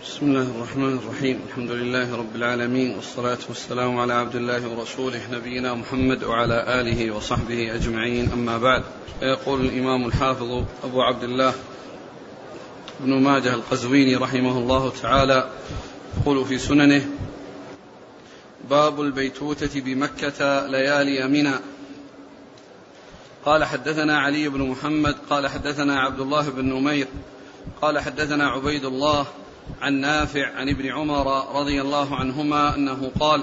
[0.00, 1.40] بسم الله الرحمن الرحيم.
[1.48, 7.74] الحمد لله رب العالمين والصلاة والسلام على عبد الله ورسوله نبينا محمد وعلى آله وصحبه
[7.74, 8.32] أجمعين.
[8.32, 8.82] أما بعد
[9.20, 11.54] فيقول الإمام الحافظ أبو عبد الله
[13.00, 15.50] ابن ماجه القزويني رحمه الله تعالى
[16.20, 17.06] يقول في سننه
[18.70, 21.54] باب البيتوتة بمكة ليالي منى.
[23.44, 27.06] قال حدثنا علي بن محمد قال حدثنا عبد الله بن نمير
[27.82, 29.26] قال حدثنا عبيد الله
[29.82, 33.42] عن نافع عن ابن عمر رضي الله عنهما أنه قال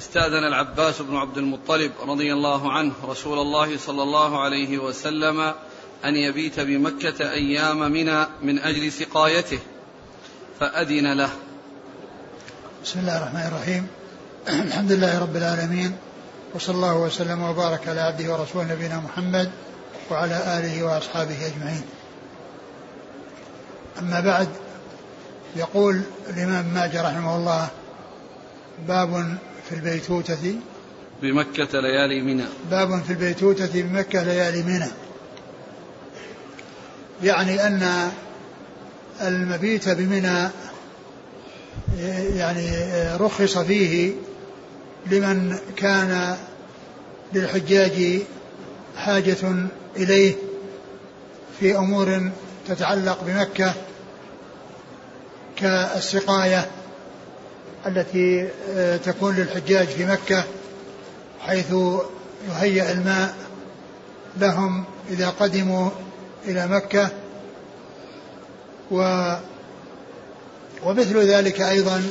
[0.00, 5.54] استأذن العباس بن عبد المطلب رضي الله عنه رسول الله صلى الله عليه وسلم
[6.04, 9.58] أن يبيت بمكة أيام منى من أجل سقايته
[10.60, 11.30] فأذن له.
[12.84, 13.86] بسم الله الرحمن الرحيم.
[14.66, 15.96] الحمد لله رب العالمين
[16.54, 19.50] وصلى الله وسلم وبارك على عبده ورسوله نبينا محمد
[20.10, 21.82] وعلى آله وأصحابه أجمعين.
[23.98, 24.48] أما بعد
[25.56, 27.68] يقول الإمام ماجه رحمه الله
[28.88, 30.54] باب في البيتوتة.
[31.22, 32.44] بمكة ليالي منى.
[32.70, 34.88] باب في البيتوتة بمكة ليالي منى.
[37.22, 38.10] يعني أن
[39.20, 40.48] المبيت بمنى
[42.36, 42.68] يعني
[43.16, 44.12] رخص فيه
[45.10, 46.36] لمن كان
[47.34, 48.22] للحجاج
[48.96, 50.34] حاجة إليه
[51.60, 52.30] في أمور
[52.68, 53.74] تتعلق بمكة.
[55.62, 56.70] كالسقاية
[57.86, 60.44] التي آه، تكون للحجاج في مكة
[61.40, 61.74] حيث
[62.48, 63.34] يهيأ الماء
[64.36, 65.90] لهم إذا قدموا
[66.44, 67.10] إلى مكة.
[68.90, 69.32] و
[70.84, 72.02] ومثل ذلك أيضا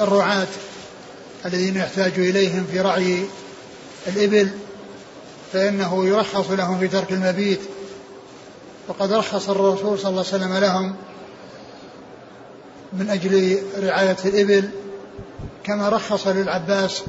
[0.00, 0.46] الرعاة
[1.46, 3.24] الذين يحتاج إليهم في رعي
[4.06, 4.48] الإبل
[5.52, 7.60] فإنه يرخص لهم في ترك المبيت.
[8.88, 10.96] وقد رخص الرسول صلى الله عليه وسلم لهم
[12.92, 14.70] من أجل رعاية الإبل
[15.64, 17.02] كما رخص للعباس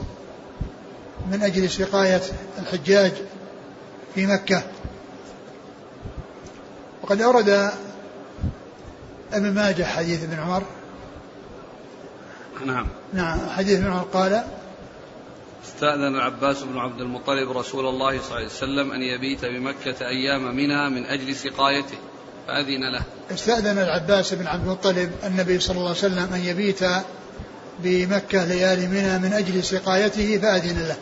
[1.32, 2.22] من أجل سقاية
[2.60, 3.12] الحجاج
[4.16, 4.64] في مكة.
[7.04, 7.72] وقد أورد
[9.34, 10.64] أبن ماجه حديث ابن عمر.
[12.66, 12.88] نعم.
[13.14, 14.44] نعم حديث ابن عمر قال
[15.66, 20.56] استأذن العباس بن عبد المطلب رسول الله صلى الله عليه وسلم أن يبيت بمكة أيام
[20.56, 21.98] منى من أجل سقايته.
[22.48, 23.02] فأذن له.
[23.32, 26.80] استأذن العباس بن عبد المطلب النبي صلى الله عليه وسلم أن يبيت
[27.80, 30.96] بمكة ليالي منى من أجل سقايته فأذن له.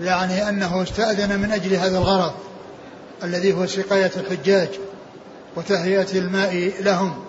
[0.00, 2.32] يعني أنه استأذن من أجل هذا الغرض
[3.22, 4.68] الذي هو سقاية الحجاج
[5.56, 7.24] وتهيئة الماء لهم.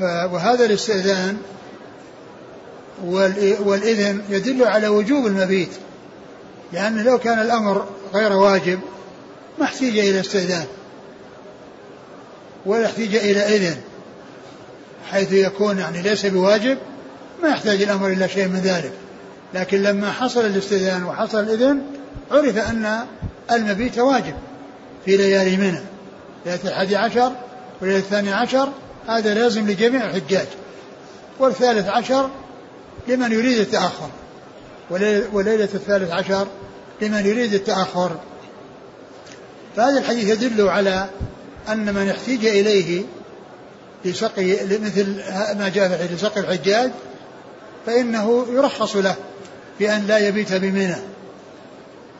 [0.00, 1.36] وهذا الاستئذان
[3.64, 5.70] والإذن يدل على وجوب المبيت
[6.72, 8.80] لأن لو كان الأمر غير واجب
[9.58, 10.66] ما احتيج إلى استئذان.
[12.66, 13.76] ولا يحتاج إلى إذن
[15.10, 16.78] حيث يكون يعني ليس بواجب
[17.42, 18.92] ما يحتاج الأمر إلى شيء من ذلك.
[19.54, 21.82] لكن لما حصل الاستئذان وحصل الإذن
[22.30, 23.06] عرف أن
[23.52, 24.34] المبيت واجب
[25.04, 25.80] في ليالي منى
[26.46, 27.32] ليلة الحادي عشر
[27.82, 28.68] وليلة الثاني عشر
[29.08, 30.46] هذا لازم لجميع الحجاج.
[31.38, 32.30] والثالث عشر
[33.08, 34.10] لمن يريد التأخر
[35.32, 36.46] وليلة الثالث عشر
[37.02, 38.16] لمن يريد التأخر.
[39.76, 41.06] فهذا الحديث يدل على
[41.68, 43.02] أن من احتيج إليه
[44.04, 45.06] لسقي مثل
[45.58, 46.90] ما جاء في حديث سقي الحجاج
[47.86, 49.14] فإنه يرخص له
[49.80, 50.96] بأن لا يبيت بمنى.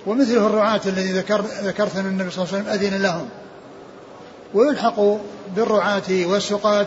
[0.06, 3.28] ومثله الرعاة الذي ذكر ذكرت أن النبي صلى الله عليه وسلم أذن لهم.
[4.54, 5.00] ويلحق
[5.56, 6.86] بالرعاة والسقاة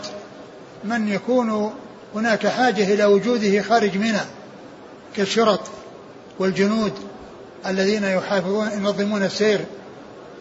[0.84, 1.72] من يكون
[2.14, 4.20] هناك حاجة إلى وجوده خارج منى
[5.16, 5.60] كالشرط
[6.38, 6.92] والجنود
[7.66, 9.60] الذين يحافظون ينظمون السير.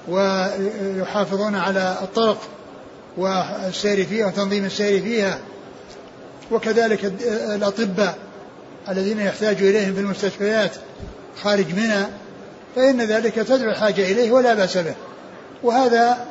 [0.08, 2.38] ويحافظون على الطرق
[3.18, 5.40] والسير فيها وتنظيم السير فيها.
[6.52, 7.14] وكذلك
[7.56, 8.18] الأطباء
[8.90, 10.72] الذين يحتاج إليهم في المستشفيات
[11.44, 12.06] خارج منى
[12.75, 14.96] فإن ذلك تدعو الحاجة إليه ولا بأس به.
[15.64, 16.25] وهذا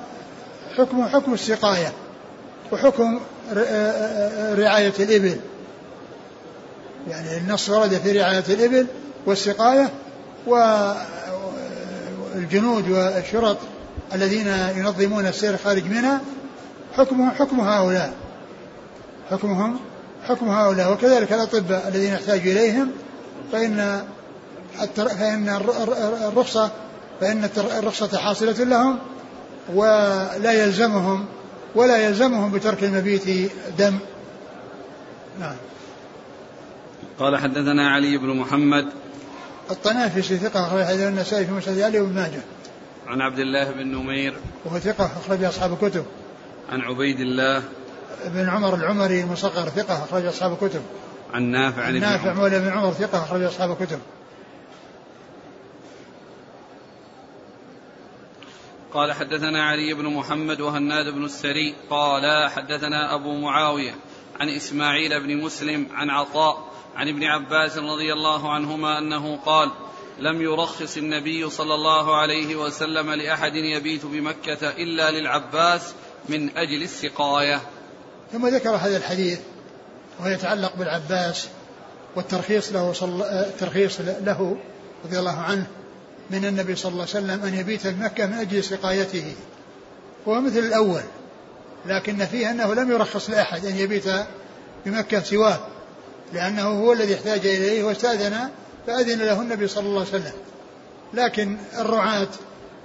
[0.78, 1.93] حكم حكم السقاية
[2.72, 3.21] وحكم
[4.59, 5.36] رعاية الإبل.
[7.09, 8.86] يعني النص ورد في رعاية الإبل
[9.27, 9.91] والسقاية
[12.34, 13.56] الجنود والشرط
[14.14, 16.20] الذين ينظمون السير خارج منها
[16.96, 18.12] حكمهم حكم هؤلاء.
[19.30, 19.76] حكمهم
[20.28, 20.92] حكم هؤلاء.
[20.92, 22.90] وكذلك الأطباء الذين يحتاج إليهم
[23.52, 24.02] فإن
[24.96, 25.48] فإن
[26.28, 26.70] الرخصة
[27.20, 28.98] فإن الرخصة حاصلة لهم
[29.74, 31.26] ولا يلزمهم
[31.74, 33.98] ولا يلزمهم بترك المبيت دم.
[35.40, 35.56] نعم.
[37.18, 38.88] قال حدثنا علي بن محمد
[39.70, 42.41] الطنافسي ثقة أخرج حديث النسائي في مسند علي وابن ماجه.
[43.06, 44.34] عن عبد الله بن نمير.
[44.64, 46.04] وهو ثقة أخرج أصحاب الكتب.
[46.72, 47.62] عن عبيد الله.
[48.26, 50.82] بن عمر العمري المصغر ثقة أخرج أصحاب الكتب.
[51.34, 53.98] عن نافع عن نافع مولى بن عمر ثقة أخرج أصحاب الكتب.
[58.94, 61.74] قال حدثنا علي بن محمد وهناد بن السري.
[61.91, 63.94] قال حدثنا أبو معاوية.
[64.40, 69.70] عن إسماعيل بن مسلم عن عطاء عن ابن عباس رضي الله عنهما أنه قال
[70.18, 75.94] لم يرخص النبي صلى الله عليه وسلم لأحد يبيت بمكة إلا للعباس
[76.28, 77.60] من أجل السقاية.
[78.32, 79.40] ثم ذكر هذا الحديث
[80.20, 81.48] وهو يتعلق بالعباس
[82.16, 83.22] والترخيص له صل...
[83.22, 84.56] الترخيص له
[85.04, 85.66] رضي الله عنه
[86.30, 89.34] من النبي صلى الله عليه وسلم أن يبيت بمكة من أجل سقايته.
[90.28, 91.02] هو مثل الأول.
[91.86, 94.04] لكن فيه أنه لم يرخص لأحد أن يبيت
[94.86, 95.60] بمكة سواه
[96.32, 98.48] لأنه هو الذي احتاج إليه واستأذن
[98.86, 100.32] فأذن له النبي صلى الله عليه وسلم.
[101.14, 102.28] لكن الرعاة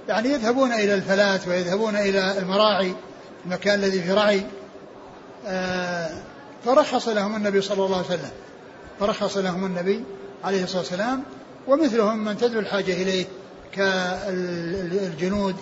[0.08, 2.94] يعني يذهبون إلى الفلاة ويذهبون إلى المراعي
[3.46, 4.42] المكان الذي في رعي.
[5.46, 6.10] آه،
[6.64, 8.30] فرخص لهم النبي صلى الله عليه وسلم.
[9.00, 10.04] فرخص لهم النبي
[10.44, 11.22] عليه الصلاة والسلام
[11.66, 13.26] ومثلهم من تدعو الحاجة إليه
[13.72, 15.56] كالجنود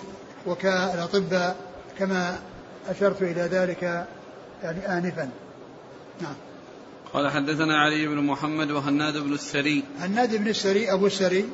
[0.47, 1.55] وكالأطباء
[1.99, 2.39] كما
[2.89, 4.07] أشرت إلى ذلك
[4.63, 5.29] يعني آنفا.
[6.21, 6.35] نعم.
[7.13, 9.83] قال حدثنا علي بن محمد وهناد بن السري.
[9.99, 11.45] هناد بن السري أبو السري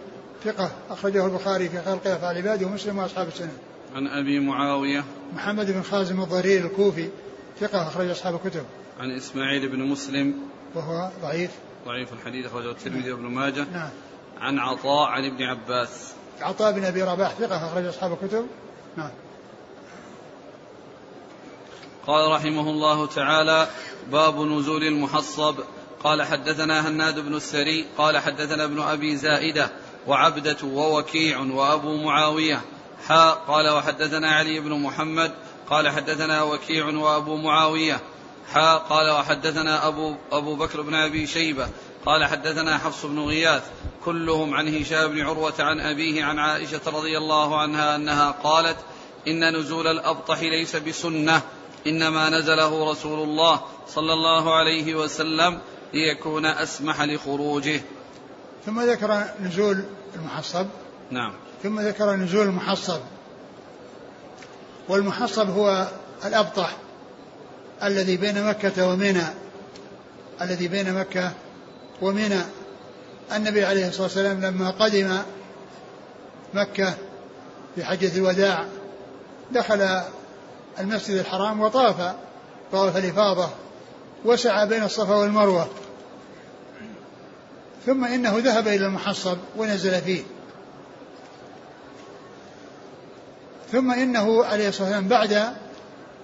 [0.44, 3.51] ثقة أخرجه البخاري في خلق أفعال عباده ومسلم وأصحاب السنة.
[3.95, 5.03] عن أبي معاوية.
[5.33, 7.09] محمد بن خازم الضرير الكوفي
[7.59, 8.65] ثقة أخرج أصحاب الكتب
[9.00, 10.33] عن إسماعيل بن مسلم.
[10.75, 11.51] وهو ضعيف.
[11.85, 13.65] ضعيف الحديث أخرجه الترمذي وابن ماجه.
[13.74, 13.89] نعم.
[14.39, 16.13] عن عطاء عن ابن عباس.
[16.41, 18.45] عطاء بن أبي رباح ثقة أخرج أصحاب الكتب
[18.97, 19.09] نعم.
[22.08, 23.68] قال رحمه الله تعالى
[24.12, 25.56] باب نزول المحصب.
[26.04, 29.72] قال حدثنا هناد بن السري قال حدثنا ابن أبي زائدة
[30.08, 32.62] وعبدة ووكيع وأبو معاوية.
[33.08, 35.32] حاء قال وحدثنا علي بن محمد
[35.70, 38.00] قال حدثنا وكيع وأبو معاوية.
[38.54, 41.68] حاء قال وحدثنا أبو أبو بكر بن أبي شيبة.
[42.06, 43.64] قال حدثنا حفص بن غياث
[44.06, 48.78] كلهم عن هشام بن عروة عن أبيه عن عائشة رضي الله عنها أنها قالت
[49.28, 51.42] إن نزول الأبطح ليس بسنة.
[51.88, 55.59] إنما نزله رسول الله صلى الله عليه وسلم
[55.94, 57.81] ليكون أسمح لخروجه.
[58.65, 59.83] ثم ذكر نزول
[60.15, 60.68] المحصب.
[61.12, 61.33] نعم.
[61.63, 63.00] ثم ذكر نزول المحصب.
[64.89, 65.88] والمحصب هو
[66.25, 66.77] الأبطح
[67.83, 69.25] الذي بين مكة ومنى.
[70.41, 71.31] الذي بين مكة
[72.01, 72.41] ومنى.
[73.35, 75.18] النبي عليه الصلاة والسلام لما قدم
[76.53, 76.94] مكة
[77.75, 78.65] في حجة الوداع
[79.51, 80.01] دخل
[80.80, 82.16] المسجد الحرام وطاف
[82.72, 83.50] طواف الإفاضة
[84.25, 85.68] وسعى بين الصفا والمروة.
[87.86, 90.24] ثم إنه ذهب إلى المحصب ونزل فيه.
[93.72, 95.54] ثم إنه عليه الصلاة والسلام بعد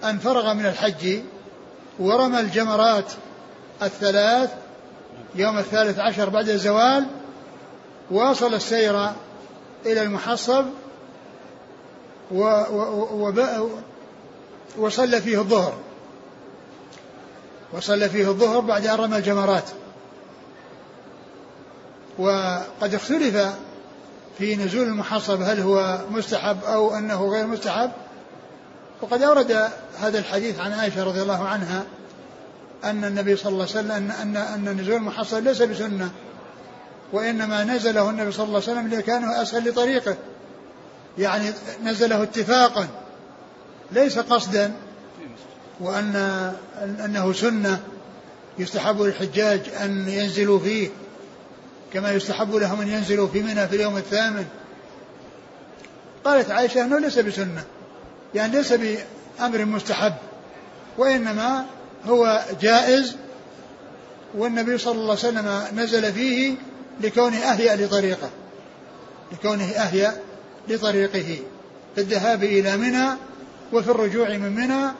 [0.04, 1.20] أن فرغ من الحج
[1.98, 3.12] ورمى الجمرات
[3.82, 4.50] الثلاث
[5.34, 7.06] يوم الثالث عشر بعد الزوال
[8.10, 9.04] واصل السير
[9.86, 10.64] إلى المحصب
[12.30, 13.68] و و و
[14.80, 15.74] وصلى فيه الظهر.
[17.72, 19.64] وصلى فيه الظهر بعد أن رمى الجمرات.
[22.18, 23.54] وقد اختلف
[24.38, 27.90] في نزول المحصب هل هو مستحب أو أنه غير مستحب.
[29.02, 31.84] وقد أورد هذا الحديث عن عائشة رضي الله عنها
[32.84, 36.10] أن النبي صلى الله عليه وسلم أن أن, أن نزول المحصب ليس بسنة
[37.12, 40.16] وإنما نزله النبي صلى الله عليه وسلم لكانه أسهل لطريقه.
[41.18, 41.52] يعني
[41.84, 42.88] نزله اتفاقا.
[43.92, 44.72] ليس قصدا
[45.80, 46.16] وأن
[47.04, 47.80] أنه سنة
[48.58, 50.88] يستحب للحجاج أن ينزلوا فيه
[51.92, 54.46] كما يستحب لهم أن ينزلوا في منى في اليوم الثامن.
[56.24, 57.64] قالت عائشة أنه ليس بسنة
[58.34, 60.14] يعني ليس بأمر مستحب
[60.98, 61.66] وإنما
[62.06, 63.16] هو جائز
[64.34, 66.54] والنبي صلى الله عليه وسلم نزل فيه
[67.00, 68.30] لكونه أهيأ لطريقه
[69.32, 70.20] لكونه أهيأ
[70.68, 71.38] لطريقه.
[71.94, 73.08] في الذهاب إلى منى
[73.72, 74.92] وفي الرجوع من منى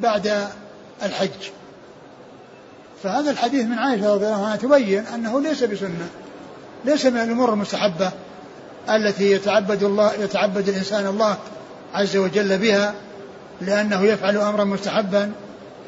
[0.00, 0.48] بعد
[1.02, 1.50] الحج.
[3.02, 6.08] فهذا الحديث من عائشة رضي الله عنها تبين أنه ليس بسنة
[6.84, 8.10] ليس من الأمور المستحبة
[8.90, 11.36] التي يتعبد الله يتعبد الإنسان الله
[11.94, 12.94] عز وجل بها
[13.60, 15.32] لأنه يفعل أمرا مستحبا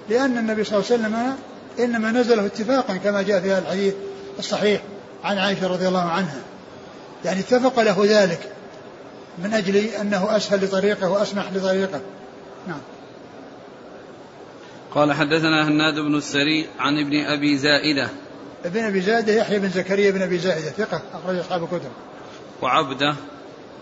[0.09, 1.37] لأن النبي صلى الله عليه وسلم
[1.79, 3.95] إنما نزله اتفاقا كما جاء في هذا الحديث
[4.39, 4.81] الصحيح
[5.25, 6.41] عن عائشة رضي الله عنها.
[7.25, 8.53] يعني اتفق له ذلك.
[9.45, 12.01] من أجل أنه أسهل لطريقه وأسمح لطريقه.
[12.69, 12.81] نعم.
[14.95, 18.09] قال حدثنا هناد بن السري عن ابن أبي زائدة.
[18.65, 21.91] ابن أبي زائدة يحيى بن زكريا بن أبي زائدة ثقة أخرج أصحاب الكتب.
[22.63, 23.15] وعبدة.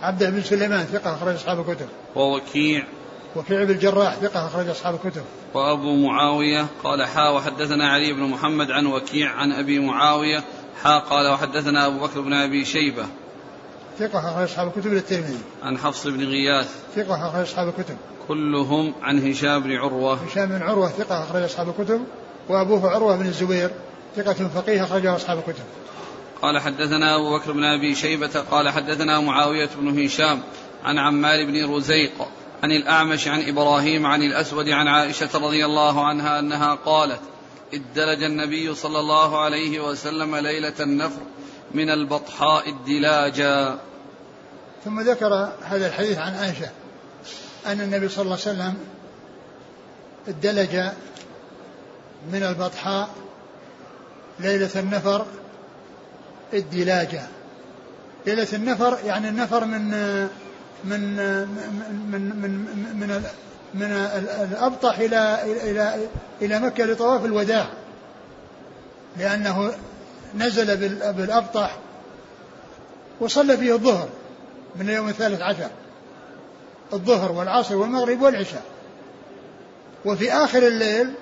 [0.03, 1.87] عبدة بن سليمان ثقة أخرج أصحاب الكتب.
[2.17, 2.85] ووكيع.
[3.37, 5.23] وكعب بن الجراح ثقة أخرج أصحاب الكتب.
[5.55, 6.67] وأبو معاوية.
[6.85, 10.45] قال حا وحدثنا علي بن محمد عن وكيع عن أبي معاوية.
[10.83, 13.07] حا قال وحدثنا أبو بكر بن أبي شيبة.
[13.99, 15.38] ثقة أخرج أصحاب الكتب للترمذي.
[15.62, 16.75] عن حفص بن غياث.
[16.97, 17.97] ثقة أخرج أصحاب الكتب.
[18.28, 20.14] كلهم عن هشام بن عروة.
[20.14, 22.05] هشام بن عروة ثقة أخرج أصحاب الكتب.
[22.49, 23.71] وأبوه عروة بن الزبير
[24.17, 25.64] ثقة فقيه أخرجه أصحاب الكتب.
[26.43, 30.40] قال حدثنا أبو بكر بن أبي شيبة قال حدثنا معاوية بن هشام
[30.85, 32.12] عن عمار بن رزيق
[32.62, 37.21] عن الأعمش عن إبراهيم عن الأسود عن عائشة رضي الله عنها أنها قالت
[37.75, 41.21] ادلج النبي صلى الله عليه وسلم ليلة النفر
[41.75, 43.78] من البطحاء الدلاجا.
[44.85, 46.69] ثم ذكر هذا الحديث عن عائشة
[47.67, 48.75] أن النبي صلى الله عليه وسلم
[50.29, 50.77] ادلج
[52.33, 53.09] من البطحاء
[54.41, 55.27] ليلة النفر
[56.55, 57.23] الدلاجة.
[58.27, 59.91] ليلة النفر يعني النفر من
[60.85, 61.17] من
[62.11, 62.37] من من
[63.01, 63.25] من
[63.75, 63.93] من
[64.53, 66.09] الأبطح إلى إلى
[66.43, 67.67] إلى مكة لطواف الوداع
[69.17, 69.73] لأنه
[70.35, 70.77] نزل
[71.13, 71.79] بالأبطح
[73.21, 74.09] وصلى فيه الظهر.
[74.77, 75.71] من اليوم الثالث عشر
[76.93, 78.63] الظهر والعصر والمغرب والعشاء.
[80.05, 81.15] وفي آخر الليل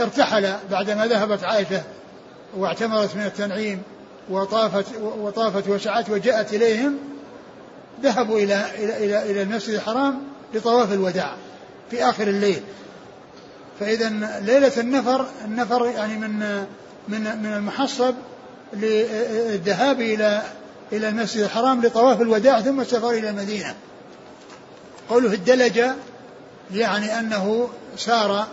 [0.00, 1.82] ارتحل بعدما ذهبت عائشة
[2.56, 3.82] واعتمرت من التنعيم
[4.30, 6.98] وطافت وطافت وسعت وجاءت إليهم
[8.02, 10.22] ذهبوا إلى إلى إلى, إلى المسجد الحرام
[10.54, 11.34] لطواف الوداع
[11.90, 12.62] في آخر الليل.
[13.80, 16.38] فإذا ليلة النفر النفر يعني من
[17.08, 18.14] من من المحصب
[18.72, 20.42] للذهاب إلى
[20.92, 23.74] إلى المسجد الحرام لطواف الوداع ثم السفر إلى المدينة.
[25.10, 25.80] قوله الدلج
[26.74, 28.46] يعني أنه سار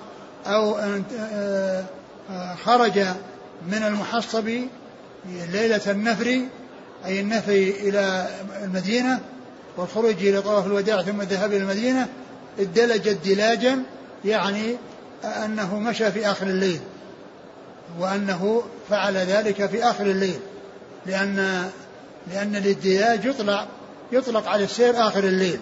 [0.47, 0.77] أو
[2.65, 2.99] خرج
[3.67, 4.49] من المحصب
[5.51, 6.41] ليلة النفر
[7.05, 8.27] أي النفر إلى
[8.63, 9.19] المدينة
[9.77, 12.07] والخروج إلى طواف الوداع ثم الذهاب إلى المدينة.
[12.59, 13.83] الدلج دلاجا
[14.25, 14.75] يعني
[15.23, 16.79] أنه مشى في آخر الليل
[17.99, 20.39] وأنه فعل ذلك في آخر الليل
[21.05, 21.69] لأن
[22.33, 23.67] لأن الادلاج يطلق
[24.11, 25.59] يطلق على السير آخر الليل.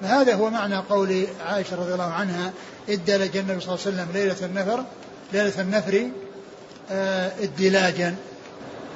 [0.00, 2.52] فهذا هو معنى قول عائشة رضي الله عنها
[2.88, 4.84] ادلج النبي صلى الله عليه وسلم ليلة النفر
[5.32, 6.08] ليلة النفر
[6.90, 8.14] آه ادلاجا.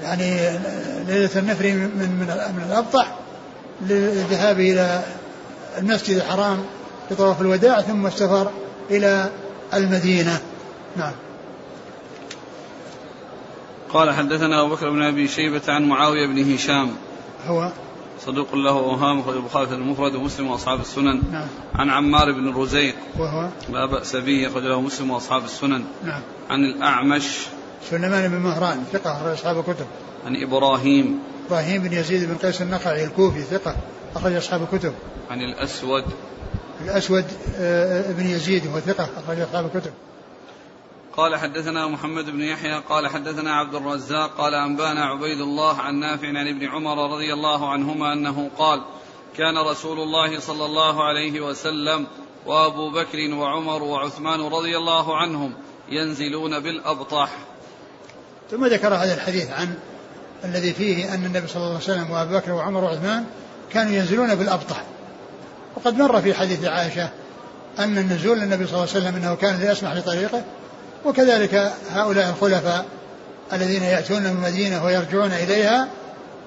[0.03, 0.59] يعني
[1.07, 3.17] ليلة النفر من من من الأبطح
[3.81, 5.03] للذهاب إلى
[5.79, 6.65] المسجد الحرام
[7.11, 8.51] لطواف الوداع ثم السفر
[8.91, 9.31] إلى
[9.75, 10.41] المدينة.
[10.97, 11.13] نعم.
[13.93, 16.91] قال حدثنا أبو بكر بن أبي شيبة عن معاوية بن هشام.
[17.47, 17.73] هو
[18.21, 21.23] صدوق له أوهام أخرج البخاري في المفرد ومسلم وأصحاب السنن.
[21.33, 21.47] نعم.
[21.75, 25.85] عن عمار بن الرزيق وهو؟ لا بأس به أخرج له مسلم وأصحاب السنن.
[26.05, 26.21] نعم.
[26.51, 27.47] عن الأعمش.
[27.91, 29.87] سليمان بن مهران ثقة أخرج أصحاب الكتب.
[30.27, 31.19] عن إبراهيم.
[31.47, 33.77] إبراهيم بن يزيد بن قيس النخعي الكوفي ثقة
[34.17, 34.93] أخرج أصحاب الكتب.
[35.31, 36.05] عن الأسود.
[36.85, 37.25] الأسود
[37.57, 39.93] آه، بن يزيد وهو ثقة أخرج أصحاب الكتب.
[41.17, 46.29] قال حدثنا محمد بن يحيى قال حدثنا عبد الرزاق قال أنبانا عبيد الله عن نافع
[46.29, 48.83] عن ابن عمر رضي الله عنهما أنه قال
[49.37, 52.07] كان رسول الله صلى الله عليه وسلم
[52.47, 55.55] وأبو بكر وعمر وعثمان رضي الله عنهم
[55.89, 57.31] ينزلون بالأبطح
[58.51, 59.75] ثم ذكر هذا الحديث عن
[60.45, 63.25] الذي فيه أن النبي صلى الله عليه وسلم وأبو بكر وعمر وعثمان
[63.73, 64.85] كانوا ينزلون بالأبطح
[65.77, 67.11] وقد مر في حديث عائشة
[67.79, 70.45] أن النزول للنبي صلى الله عليه وسلم أنه كان ليسمح لطريقه
[71.05, 72.87] وكذلك هؤلاء الخلفاء
[73.53, 75.89] الذين يأتون من المدينة ويرجعون إليها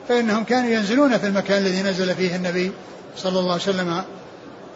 [0.08, 2.72] فإنهم كانوا ينزلون في المكان الذي نزل فيه النبي
[3.18, 4.04] صلى الله عليه وسلم آه،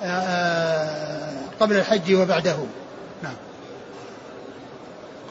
[0.04, 2.58] آه، قبل الحج وبعده.
[3.24, 3.34] نعم.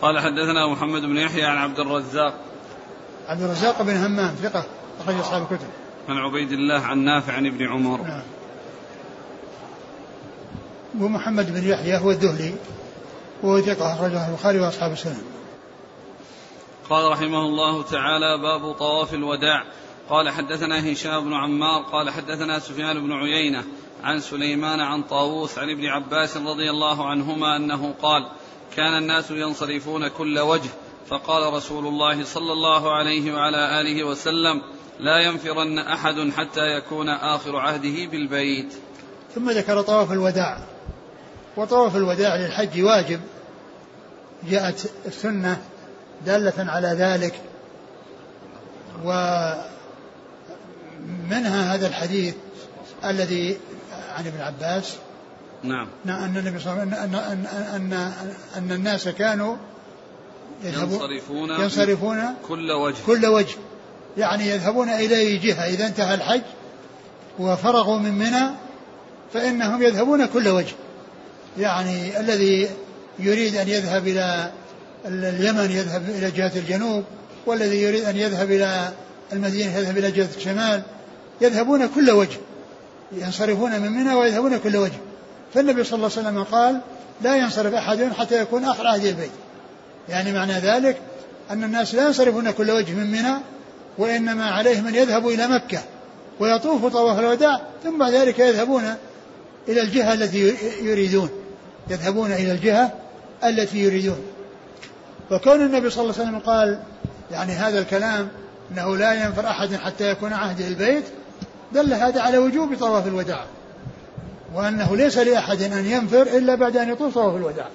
[0.02, 2.34] قال حدثنا محمد بن يحيى عن عبد الرزاق.
[3.28, 4.64] عبد الرزاق بن همام ثقة
[5.00, 5.66] أخرج أصحاب الكتب.
[6.08, 8.02] عن عبيد الله عن نافع عن ابن عمر.
[8.02, 8.22] نعم.
[11.00, 12.54] ومحمد بن يحيى هو الذهلي.
[13.42, 15.23] وهو ثقة أخرجه البخاري وأصحاب السنن
[16.90, 19.64] قال رحمه الله تعالى باب طواف الوداع.
[20.09, 23.64] قال حدثنا هشام بن عمار قال حدثنا سفيان بن عيينة
[24.04, 28.28] عن سليمان عن طاووس عن ابن عباس رضي الله عنهما أنه قال
[28.76, 30.71] كان الناس ينصرفون كل وجه
[31.09, 34.62] فقال رسول الله صلى الله عليه وعلى آله وسلم
[35.00, 38.75] لا ينفرن أحد حتى يكون آخر عهده بالبيت.
[39.35, 40.77] ثم ذكر طواف الوداع.
[41.58, 43.20] وطواف الوداع للحج واجب.
[44.50, 45.58] جاءت السنة
[46.26, 47.34] دالة على ذلك.
[49.04, 49.64] ومنها
[51.74, 52.34] هذا الحديث
[53.04, 53.58] الذي
[54.16, 54.96] عن ابن عباس.
[55.62, 55.88] نعم.
[56.06, 58.12] أن النبي صلى الله عليه وسلم أن, أن, أن,
[58.56, 59.56] أن الناس كانوا
[60.64, 62.96] ينصرفون ينصرفون كل وجه.
[63.06, 63.56] كل وجه.
[64.16, 65.68] يعني يذهبون إلى جهة.
[65.68, 66.42] إذا انتهى الحج
[67.38, 68.50] وفرغوا من منى
[69.32, 70.74] فإنهم يذهبون كل وجه.
[71.58, 72.68] يعني الذي
[73.18, 74.50] يريد أن يذهب إلى
[75.06, 77.04] اليمن يذهب إلى جهة الجنوب
[77.46, 78.92] والذي يريد أن يذهب إلى
[79.32, 80.82] المدينة يذهب إلى جهة الشمال
[81.40, 82.38] يذهبون كل وجه
[83.12, 84.98] ينصرفون من منى ويذهبون كل وجه.
[85.54, 86.80] فالنبي صلى الله عليه وسلم قال
[87.20, 89.30] لا ينصرف أحد حتى يكون آخر عهد البيت.
[90.08, 90.96] يعني معنى ذلك
[91.50, 93.34] أن الناس لا ينصرفون كل وجه من منى
[93.98, 95.82] وإنما عليهم أن يذهبوا إلى مكة
[96.40, 98.94] ويطوفوا طواف الوداع ثم بعد ذلك يذهبون
[99.68, 101.30] إلى الجهة التي يريدون
[101.90, 102.92] يذهبون إلى الجهة
[103.44, 104.18] التي يريدون.
[105.30, 106.80] وكون النبي صلى الله عليه وسلم قال
[107.30, 108.28] يعني هذا الكلام
[108.72, 111.04] أنه لا ينفر أحد حتى يكون عهد البيت
[111.72, 113.44] دل هذا على وجوب طواف الوداع.
[114.54, 117.68] وأنه ليس لأحد أن ينفر إلا بعد أن يطوف طواف الوداع.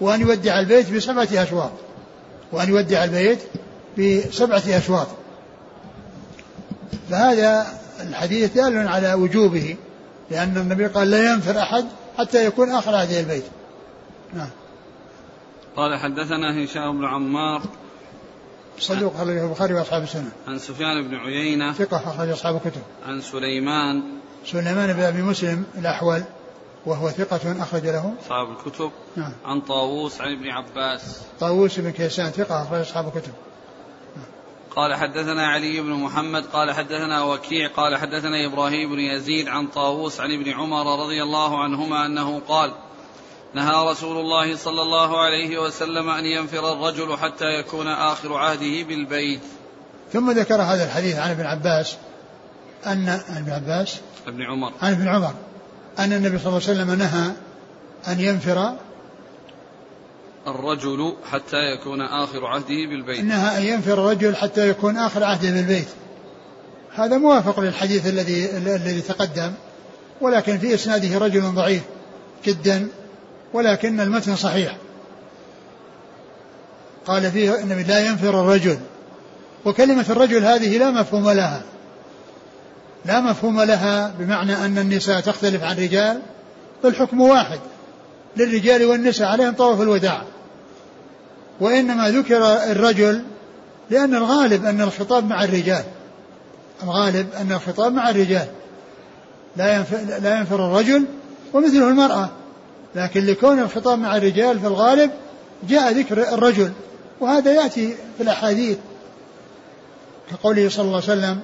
[0.00, 1.72] وأن يودع البيت بسبعة أشواط.
[2.52, 3.38] وأن يودع البيت
[3.98, 5.06] بسبعة أشواط.
[7.10, 7.66] فهذا
[8.00, 9.76] الحديث دال على وجوبه.
[10.32, 11.84] لأن النبي قال لا ينفر أحد
[12.18, 13.44] حتى يكون آخر هذه البيت
[14.34, 14.50] نعم
[15.76, 17.62] قال حدثنا هشام بن عمار
[18.78, 20.30] صدوق أخرجه البخاري وأصحاب السنة.
[20.48, 22.82] عن سفيان بن عيينة ثقة أخرج أصحاب الكتب.
[23.06, 24.02] عن سليمان
[24.46, 26.22] سليمان بن أبي مسلم الأحول
[26.86, 28.90] وهو ثقة أخرج له أصحاب الكتب.
[29.16, 29.32] نعم.
[29.44, 31.20] عن طاووس عن ابن عباس.
[31.40, 33.32] طاووس بن كيسان ثقة أخرج أصحاب الكتب.
[34.76, 40.20] قال حدثنا علي بن محمد قال حدثنا وكيع قال حدثنا إبراهيم بن يزيد عن طاووس
[40.20, 42.74] عن ابن عمر رضي الله عنهما أنه قال
[43.54, 49.40] نهى رسول الله صلى الله عليه وسلم أن ينفر الرجل حتى يكون آخر عهده بالبيت.
[50.12, 51.96] ثم ذكر هذا الحديث عن ابن عباس
[52.86, 55.34] أن ابن عباس ابن عمر عن ابن عمر
[55.98, 57.32] أن النبي صلى الله عليه وسلم نهى
[58.08, 58.76] أن ينفر
[60.46, 63.24] الرجل حتى يكون آخر عهده بالبيت.
[63.24, 65.88] نهى أن ينفر الرجل حتى يكون آخر عهده بالبيت.
[66.94, 69.52] هذا موافق للحديث الذي الذي تقدم
[70.20, 71.82] ولكن في إسناده رجل ضعيف
[72.44, 72.88] جدا
[73.52, 74.76] ولكن المتن صحيح.
[77.06, 78.78] قال فيه أن لا ينفر الرجل.
[79.64, 81.62] وكلمة الرجل هذه لا مفهوم لها.
[83.04, 86.22] لا مفهوم لها بمعنى أن النساء تختلف عن الرجال
[86.82, 87.60] فالحكم واحد
[88.36, 90.22] للرجال والنساء عليهم طواف الوداع.
[91.60, 93.22] وإنما ذكر الرجل
[93.90, 95.84] لأن الغالب أن الخطاب مع الرجال.
[96.82, 98.46] الغالب أن الخطاب مع الرجال.
[99.56, 101.04] لا ينفر, لا ينفر الرجل
[101.52, 102.30] ومثله المرأة.
[102.94, 105.10] لكن لكون الخطاب مع الرجال في الغالب
[105.68, 106.72] جاء ذكر الرجل.
[107.20, 108.78] وهذا يأتي في الأحاديث.
[110.30, 111.40] كقوله صلى الله عليه وسلم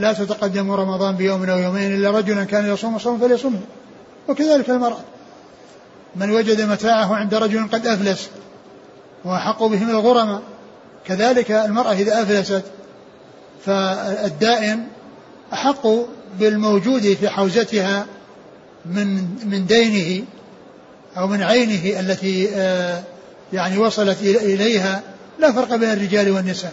[0.00, 3.60] لا تتقدم رمضان بيوم أو يومين إلا رجلا كان يصوم صوم فليصوم
[4.28, 5.00] وكذلك المرأة.
[6.16, 8.28] من وجد متاعه عند رجل قد أفلس.
[9.24, 10.42] وأحق به من الغرماء.
[11.06, 12.62] كذلك المرأة إذا أفلست
[13.64, 14.86] فالدائن
[15.52, 15.86] أحق
[16.38, 18.06] بالموجود في حوزتها
[18.86, 20.24] من من دينه
[21.16, 23.02] أو من عينه التي آه،
[23.52, 25.02] يعني وصلت إليها.
[25.38, 26.72] لا فرق بين الرجال والنساء.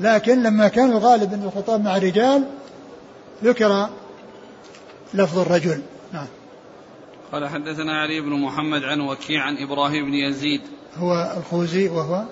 [0.00, 2.44] لكن لما كان الغالب أن الخطاب مع الرجال
[3.44, 3.88] ذكر
[5.14, 5.80] لفظ الرجل.
[7.32, 10.60] قال حدثنا علي بن محمد عن وكيع عن إبراهيم بن يزيد
[10.96, 12.24] هو الخوزي وهو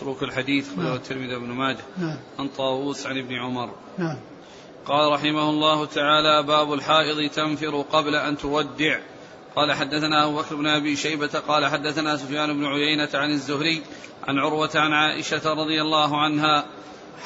[0.00, 0.94] طرق الحديث نعم.
[0.94, 2.16] الترمذي بن ماجه نعم.
[2.38, 4.16] عن طاووس عن ابن عمر نعم.
[4.86, 8.98] قال رحمه الله تعالى باب الحائض تنفر قبل أن تودع
[9.56, 13.82] قال حدثنا أبو بكر بن أبي شيبة قال حدثنا سفيان بن عيينة عن الزهري
[14.28, 16.66] عن عروة عن عائشة رضي الله عنها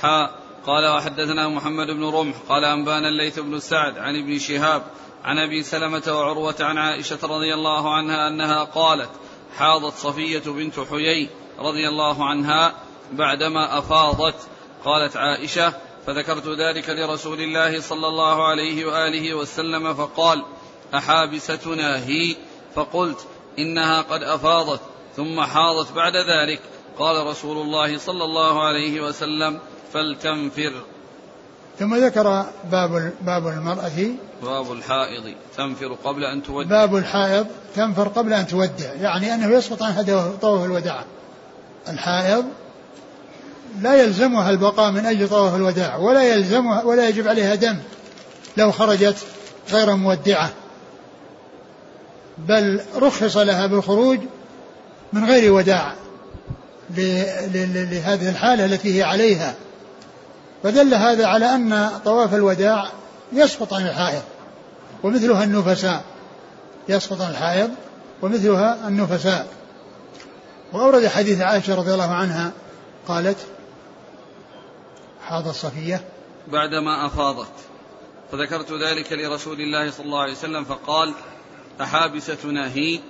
[0.00, 4.82] حاء قال وحدثنا محمد بن رمح قال أنبانا الليث بن سعد عن ابن شهاب
[5.24, 9.10] عن أبي سلمة وعروة عن عائشة رضي الله عنها أنها قالت
[9.56, 12.74] حاضت صفية بنت حيي رضي الله عنها
[13.12, 14.34] بعدما أفاضت.
[14.84, 15.72] قالت عائشة
[16.06, 20.42] فذكرت ذلك لرسول الله صلى الله عليه وآله وسلم فقال
[20.94, 22.36] أحابستنا هي؟
[22.74, 23.26] فقلت
[23.58, 24.80] إنها قد أفاضت
[25.16, 26.60] ثم حاضت بعد ذلك.
[26.98, 29.60] قال رسول الله صلى الله عليه وسلم
[29.92, 30.72] فلتنفر.
[31.78, 34.14] ثم ذكر باب باب المرأة.
[34.42, 36.68] باب الحائض تنفر قبل أن تودع.
[36.68, 40.02] باب الحائض تنفر قبل أن تودع يعني أنه يسقط عنها
[40.40, 41.04] طواف الوداع.
[41.88, 42.44] الحائض
[43.82, 47.76] لا يلزمها البقاء من أجل طواف الوداع ولا يلزمها ولا يجب عليها دم
[48.56, 49.16] لو خرجت
[49.70, 50.50] غير مودعة.
[52.38, 54.18] بل رخص لها بالخروج
[55.12, 55.94] من غير وداع
[56.90, 59.54] لهذه الحالة التي هي عليها.
[60.62, 62.90] فدل هذا على أن طواف الوداع
[63.32, 64.22] يسقط عن الحائض
[65.02, 66.04] ومثلها النفساء.
[66.88, 67.70] يسقط عن الحائض
[68.22, 69.46] ومثلها النفساء.
[70.72, 72.52] وأورد حديث عائشة رضي الله عنها
[73.08, 73.38] قالت
[75.26, 76.00] حاضت صفية.
[76.52, 77.52] بعدما أفاضت
[78.32, 81.14] فذكرت ذلك لرسول الله صلى الله عليه وسلم فقال
[81.80, 83.00] أحابستنا هي؟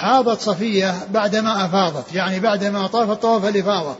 [0.00, 3.96] حاضت صفية بعدما أفاضت يعني بعدما طافت طواف الإفاضة.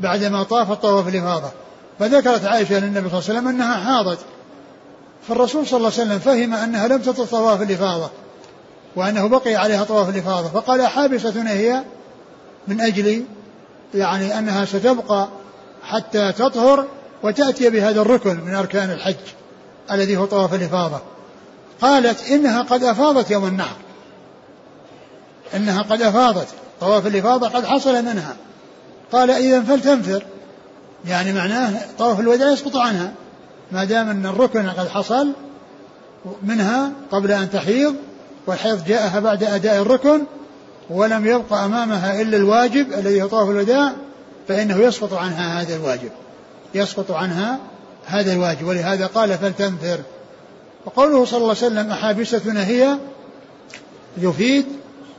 [0.00, 1.50] بعدما طافت طواف الإفاضة.
[1.98, 4.18] فذكرت عائشة للنبي صلى الله عليه وسلم أنها حاضت.
[5.28, 8.10] فالرسول صلى الله عليه وسلم فهم أنها لم تطف طواف الإفاضة
[8.96, 10.48] وأنه بقي عليها طواف الإفاضة.
[10.48, 11.82] فقال حابستنا هي
[12.68, 13.24] من أجل
[13.94, 15.28] يعني أنها ستبقى
[15.82, 16.86] حتى تطهر
[17.22, 19.14] وتأتي بهذا الركن من أركان الحج
[19.90, 21.00] الذي هو طواف الإفاضة.
[21.80, 23.76] قالت إنها قد أفاضت يوم النحر.
[25.54, 26.48] إنها قد أفاضت.
[26.80, 28.36] طواف الإفاضة قد حصل منها.
[29.12, 30.24] قال إذا فلتنفر.
[31.06, 33.12] يعني معناه طواف الوداع يسقط عنها.
[33.72, 35.32] ما دام أن الركن قد حصل
[36.42, 37.94] منها قبل أن تحيض
[38.46, 40.22] والحيض جاءها بعد أداء الركن
[40.90, 43.92] ولم يبقى أمامها إلا الواجب الذي هو طواف الوداع
[44.48, 46.10] فإنه يسقط عنها هذا الواجب.
[46.74, 47.58] يسقط عنها
[48.06, 48.66] هذا الواجب.
[48.66, 50.00] ولهذا قال فلتنفر.
[50.86, 52.96] وقوله صلى الله عليه وسلم أحابستنا هي
[54.18, 54.66] يفيد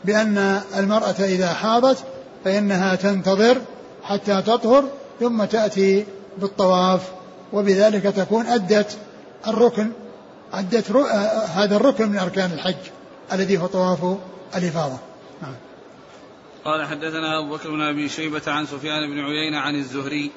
[0.06, 1.98] بأن المرأة إذا حاضت
[2.46, 3.58] فإنها تنتظر
[4.12, 4.84] حتى تطهر
[5.19, 6.06] ثم تأتي
[6.38, 7.02] بالطواف.
[7.54, 8.97] وبذلك تكون أدت
[9.47, 9.91] الركن
[10.54, 10.91] أدت
[11.56, 12.76] هذا الركن من أركان الحج
[13.34, 14.17] الذي هو طواف
[14.56, 14.97] الإفاضة.
[15.41, 15.56] نعم.
[16.65, 20.32] قال حدثنا أبو بكر بن أبي شيبة عن سفيان بن عيينة عن الزهري.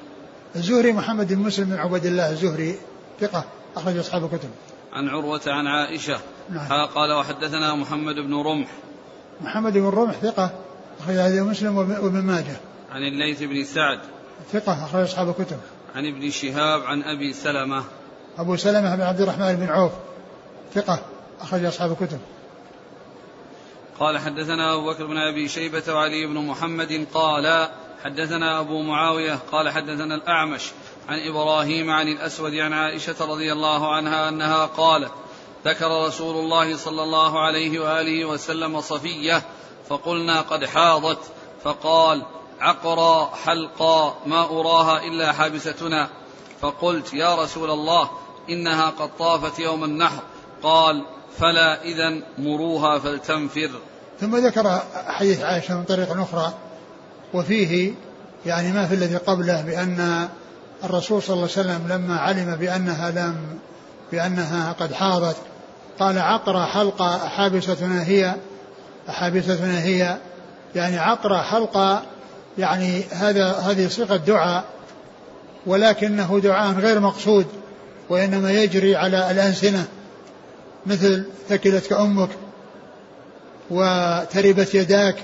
[0.55, 2.75] الزهري محمد بن مسلم بن عبد الله الزهري
[3.21, 4.49] ثقة أخرج أصحاب الكتب.
[4.93, 6.19] عن عروة عن عائشة.
[6.49, 6.85] نعم.
[6.85, 8.69] قال وحدثنا محمد بن رمح.
[9.41, 10.49] محمد بن رمح ثقة
[10.99, 12.55] أخرج هذا مسلم وابن ماجه.
[12.95, 13.99] عن الليث بن سعد.
[14.51, 15.59] ثقة أخرج أصحاب الكتب.
[15.95, 17.83] عن ابن شهاب عن أبي سلمة.
[18.37, 19.91] أبو سلمة بن عبد الرحمن بن عوف.
[20.73, 21.01] ثقة
[21.41, 22.19] أخرج أصحاب الكتب.
[23.99, 27.69] قال حدثنا أبو بكر بن أبي شيبة وعلي بن محمد قال
[28.03, 30.71] حدثنا أبو معاوية قال حدثنا الأعمش
[31.09, 35.11] عن إبراهيم عن الأسود عن عائشة رضي الله عنها أنها قالت
[35.65, 39.41] ذكر رسول الله صلى الله عليه وآله وسلم صفية
[39.89, 41.19] فقلنا قد حاضت
[41.63, 42.25] فقال
[42.59, 46.09] عقرا حلقا ما أراها إلا حابستنا.
[46.61, 48.09] فقلت يا رسول الله
[48.49, 50.21] إنها قد طافت يوم النحر.
[50.63, 51.05] قال
[51.37, 53.71] فلا إذا مروها فلتنفر
[54.19, 56.53] ثم ذكر حديث عائشة من طريق أخرى
[57.33, 57.93] وفيه
[58.45, 60.29] يعني ما في الذي قبله بأن
[60.83, 63.59] الرسول صلى الله عليه وسلم لما علم بأنها لم
[64.11, 65.35] بأنها قد حاضت
[65.99, 68.35] قال عقرة حلقة حابستنا هي
[69.07, 70.17] حابستنا هي.
[70.75, 72.03] يعني عقرة حلقة
[72.57, 74.63] يعني هذا هذه صيغة دعاء
[75.65, 77.45] ولكنه دعاء غير مقصود
[78.09, 79.85] وإنما يجري على الألسنة
[80.85, 82.29] مثل ثكلتك أمك
[83.69, 85.15] وتربت يداك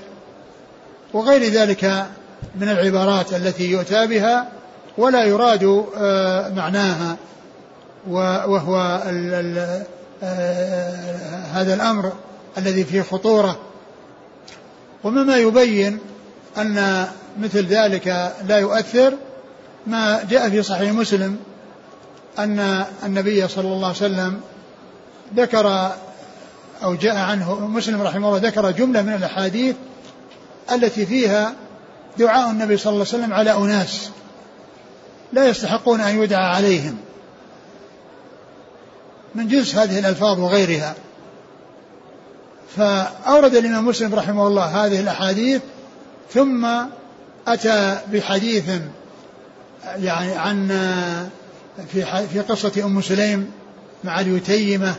[1.12, 2.06] وغير ذلك
[2.60, 4.48] من العبارات التي يؤتى بها
[4.98, 7.16] ولا يراد آه، معناها
[8.08, 9.84] وهو ال ال
[10.22, 12.12] آه، هذا الأمر
[12.58, 13.58] الذي فيه خطورة.
[15.04, 15.98] ومما يبين
[16.58, 17.06] أن
[17.40, 19.14] مثل ذلك لا يؤثر
[19.86, 21.36] ما جاء في صحيح مسلم
[22.38, 24.40] أن النبي صلى الله عليه وسلم
[25.36, 25.92] ذكر
[26.82, 29.76] أو جاء عنه مسلم رحمه الله ذكر جملة من الأحاديث
[30.72, 31.54] التي فيها
[32.18, 34.10] دعاء النبي صلى الله عليه وسلم على أناس
[35.32, 36.96] لا يستحقون أن يدعى عليهم
[39.34, 40.94] من جنس هذه الألفاظ وغيرها.
[42.76, 45.62] فأورد الإمام مسلم رحمه الله هذه الأحاديث
[46.30, 46.68] ثم
[47.46, 48.64] أتى بحديث
[49.96, 50.68] يعني عن
[51.92, 53.50] في في قصة أم سليم
[54.04, 54.94] مع اليتيمة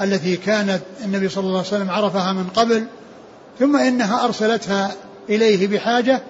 [0.00, 2.84] التي كانت النبي صلى الله عليه وسلم عرفها من قبل
[3.58, 4.92] ثم إنها أرسلتها
[5.28, 6.22] إليه بحاجة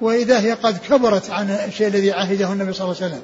[0.00, 3.22] وإذا هي قد كبرت عن الشيء الذي عهده النبي صلى الله عليه وسلم.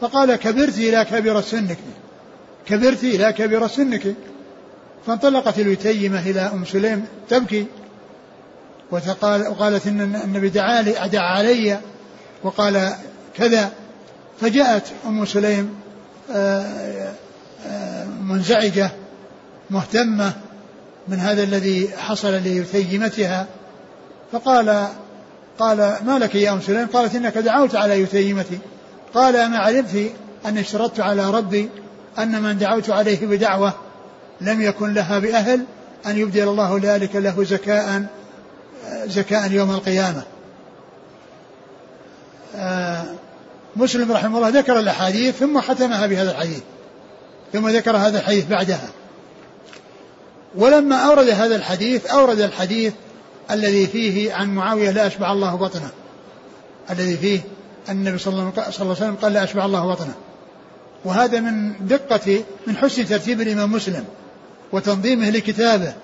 [0.00, 1.78] فقال كبرت إلى كبر سنك
[2.66, 4.14] كبرت إلى كبر سنك.
[5.06, 7.66] فانطلقت اليتيمة إلى أم سليم تبكي.
[8.90, 11.78] وقالت إن النبي دعا لي دعا علي
[12.42, 12.92] وقال
[13.36, 13.70] كذا
[14.40, 15.74] فجاءت أم سليم
[16.32, 17.12] آه،
[17.66, 18.90] آه، منزعجة
[19.70, 20.32] مهتمة
[21.08, 23.46] من هذا الذي حصل ليتيمتها
[24.32, 24.88] فقال
[25.58, 28.58] قال ما لك يا أم سليم؟ قالت إنك دعوت على يتيمتي.
[29.14, 30.10] قال أما علمت
[30.46, 31.68] أن اشترطت على ربي
[32.18, 33.72] أن من دعوت عليه بدعوة
[34.40, 35.64] لم يكن لها بأهل
[36.06, 38.06] أن يبدل الله ذلك له زكاء
[39.06, 40.22] زكاء يوم القيامة.
[42.56, 43.04] آه،
[43.76, 46.62] مسلم رحمه الله ذكر الأحاديث ثم ختمها بهذا الحديث
[47.52, 48.88] ثم ذكر هذا الحديث بعدها.
[50.54, 52.92] ولما أورد هذا الحديث أورد الحديث
[53.50, 55.90] الذي فيه عن معاوية لا أشبع الله بطنه.
[56.90, 57.40] الذي فيه
[57.88, 60.14] النبي صلى الله عليه وسلم قال لا أشبع الله بطنه.
[61.04, 64.04] وهذا من دقة من حسن ترتيب الإمام مسلم
[64.72, 65.94] وتنظيمه لكتابه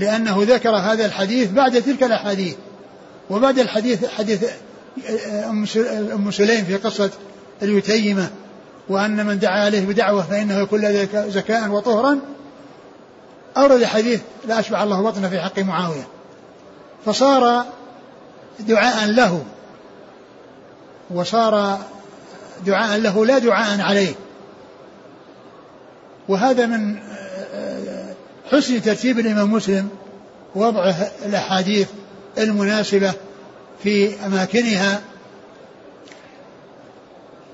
[0.00, 2.54] لأنه ذكر هذا الحديث بعد تلك الأحاديث.
[3.30, 4.44] وبعد الحديث حديث
[6.14, 7.10] أم سليم في قصة
[7.62, 8.30] اليتيمة
[8.88, 12.20] وأن من دعا عليه بدعوة فإنه يكون ذلك زكاء وطهرا
[13.56, 16.06] أورد حديث لا أشبع الله بطنه في حق معاوية.
[17.06, 17.64] فصار
[18.60, 19.44] دعاء له
[21.10, 21.78] وصار
[22.66, 24.14] دعاء له لا دعاء عليه.
[26.28, 26.98] وهذا من
[28.52, 29.88] حسن ترتيب الإمام مسلم
[30.54, 30.94] وضع
[31.26, 31.88] الأحاديث
[32.38, 33.12] المناسبة
[33.82, 35.00] في أماكنها.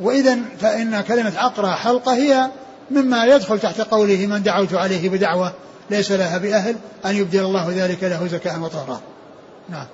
[0.01, 2.51] وإذا فإن كلمة عقرة حلقة هي
[2.91, 5.53] مما يدخل تحت قوله من دعوت عليه بدعوة
[5.91, 9.01] ليس لها بأهل أن يبدل الله ذلك له زكاة وطهرا.
[9.69, 9.87] نعم.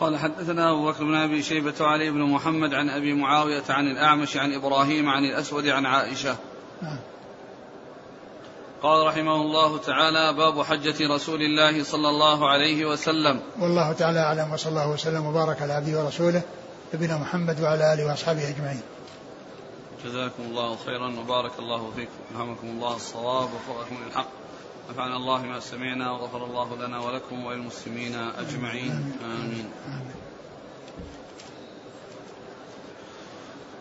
[0.00, 4.36] قال حدثنا أبو بكر بن أبي شيبة علي بن محمد عن أبي معاوية عن الأعمش
[4.36, 6.36] عن إبراهيم عن الأسود عن عائشة.
[6.82, 6.98] نعم.
[8.82, 13.40] قال رحمه الله تعالى باب حجة رسول الله صلى الله عليه وسلم.
[13.60, 16.42] والله تعالى أعلم وصلى الله وسلم وبارك على عبده ورسوله
[16.94, 18.82] نبينا محمد وعلى آله وأصحابه أجمعين.
[20.04, 22.12] جزاكم الله خيرا وبارك الله فيكم.
[22.34, 24.28] ألهمكم الله الصواب وفقكم للحق.
[24.90, 28.90] نفعنا الله ما سمعنا وغفر الله لنا ولكم وللمسلمين أجمعين.
[28.90, 29.70] آمين, آمين.
[29.86, 30.21] آمين.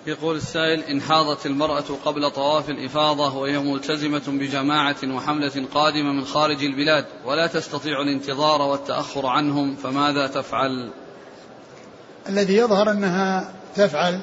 [0.07, 6.63] يقول السائل إن حاضت المرأة قبل طواف الإفاضة وهي ملتزمة بجماعة وحملة قادمة من خارج
[6.63, 10.91] البلاد ولا تستطيع الانتظار والتأخر عنهم فماذا تفعل؟
[12.29, 14.19] الذي يظهر أنها تفعل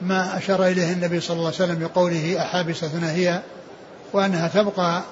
[0.00, 3.42] ما أشار إليه النبي صلى الله عليه وسلم بقوله أحابستنا هي
[4.12, 5.02] وأنها تبقى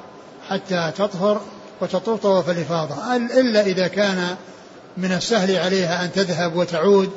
[0.49, 1.41] حتى تطهر
[1.81, 3.17] وتطوف طواف الإفاضة.
[3.17, 4.37] إلا إذا كان
[4.97, 7.11] من السهل عليها أن تذهب وتعود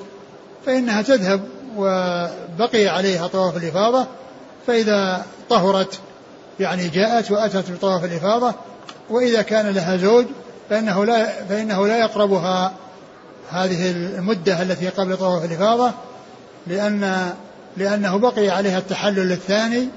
[0.65, 4.07] فإنها تذهب وبقي عليها طواف الإفاضة
[4.67, 5.99] فإذا طهرت
[6.59, 8.53] يعني جاءت وأتت بطواف الإفاضة
[9.09, 10.25] وإذا كان لها زوج
[10.69, 12.73] فإنه لا فإنه لا يقربها
[13.49, 15.91] هذه المدة التي قبل طواف الإفاضة
[16.67, 17.33] لأن
[17.77, 19.87] لأنه بقي عليها التحلل الثاني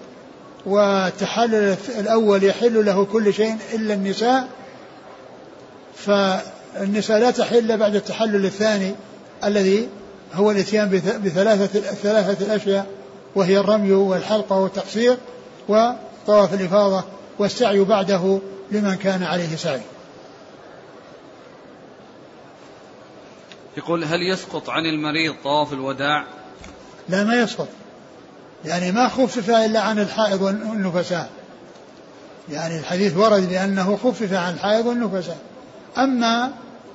[0.67, 4.49] والتحلل الأول يحل له كل شيء إلا النساء
[5.97, 8.95] فالنساء لا تحل بعد التحلل الثاني
[9.45, 9.89] الذي
[10.33, 10.89] هو الإتيان
[11.25, 12.87] بثلاثة ثلاثة الأشياء
[13.35, 15.17] وهي الرمي والحلقة والتقصير
[15.69, 17.05] وطواف الإفاضة
[17.39, 19.81] والسعي بعده لمن كان عليه سعي.
[23.77, 26.25] يقول هل يسقط عن المريض طواف الوداع؟
[27.09, 27.69] لا ما يسقط.
[28.65, 31.31] يعني ما خفف إلا عن الحائض والنفساء.
[32.53, 35.39] يعني الحديث ورد بأنه خفف عن الحائض والنفساء.
[35.99, 36.53] أما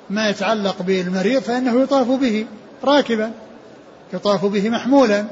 [0.10, 2.46] ما يتعلق بالمريض فإنه يطاف به.
[2.84, 3.32] راكبا
[4.14, 5.26] يطاف به محمولا.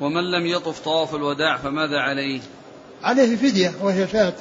[0.00, 2.40] ومن لم يطف طواف الوداع فماذا عليه؟
[3.02, 4.32] عليه فدية وهي شاة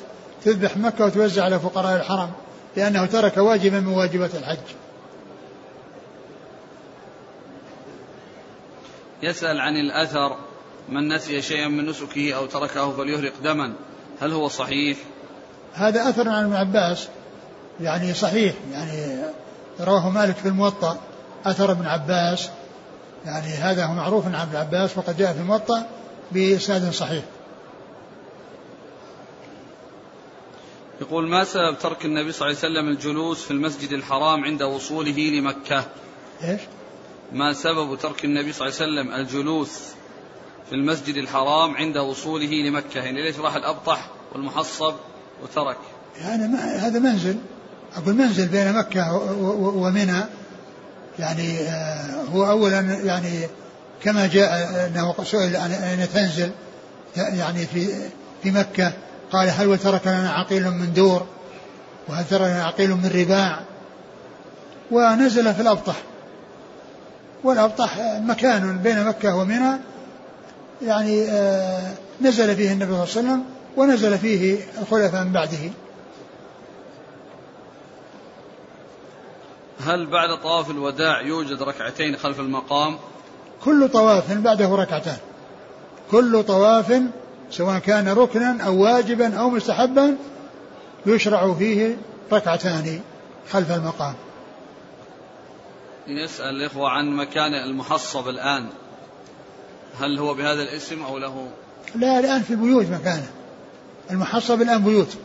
[0.43, 2.31] تذبح مكة وتوزع على فقراء الحرم
[2.77, 4.75] لأنه ترك واجبا من واجبات الحج.
[9.23, 10.37] يسأل عن الأثر
[10.89, 13.73] من نسي شيئا من نسكه أو تركه فليهرق دما
[14.21, 14.97] هل هو صحيح؟
[15.73, 17.07] هذا أثر عن ابن عباس
[17.81, 19.23] يعني صحيح يعني
[19.79, 20.97] رواه مالك في الموطأ
[21.45, 22.49] أثر ابن عباس
[23.25, 25.85] يعني هذا هو معروف عن ابن عباس وقد جاء في الموطأ
[26.31, 27.23] بإسناد صحيح.
[31.01, 35.17] يقول ما سبب ترك النبي صلى الله عليه وسلم الجلوس في المسجد الحرام عند وصوله
[35.17, 35.83] لمكة؟
[36.43, 36.61] إيش؟
[37.33, 39.79] ما سبب ترك النبي صلى الله عليه وسلم الجلوس
[40.69, 44.93] في المسجد الحرام عند وصوله لمكة؟ يعني ليش راح الأبطح والمحصب
[45.43, 45.77] وترك؟
[46.17, 47.37] يعني ما هذا منزل.
[47.97, 49.13] أقول منزل بين مكة
[49.57, 50.21] ومنى
[51.19, 53.47] يعني آه، هو أولا يعني
[54.03, 56.51] كما جاء أنه سئل أين تنزل
[57.17, 57.87] يعني في
[58.43, 58.93] في مكة
[59.31, 61.25] قال هل وترك لنا عقيل من دور؟
[62.07, 63.59] وهل ترك لنا عقيل من رباع؟
[64.91, 65.95] ونزل في الأبطح.
[67.43, 69.79] والأبطح مكان بين مكة ومنى
[70.81, 73.43] يعني آه، نزل فيه النبي صلى الله عليه وسلم
[73.77, 75.71] ونزل فيه الخلفاء من بعده.
[79.85, 82.97] هل بعد طواف الوداع يوجد ركعتين خلف المقام؟
[83.63, 85.17] كل طواف بعده ركعتان.
[86.11, 87.01] كل طواف
[87.51, 90.17] سواء كان ركنا أو واجبا أو مستحبا
[91.05, 91.97] يشرع فيه
[92.31, 93.01] ركعتان
[93.51, 94.13] خلف المقام.
[96.07, 98.69] يسأل الإخوة عن مكان المحصب الآن.
[99.99, 101.47] هل هو بهذا الاسم أو له؟
[101.95, 103.27] لا الآن في البيوت مكانه.
[104.11, 105.17] المحصب الآن بيوت.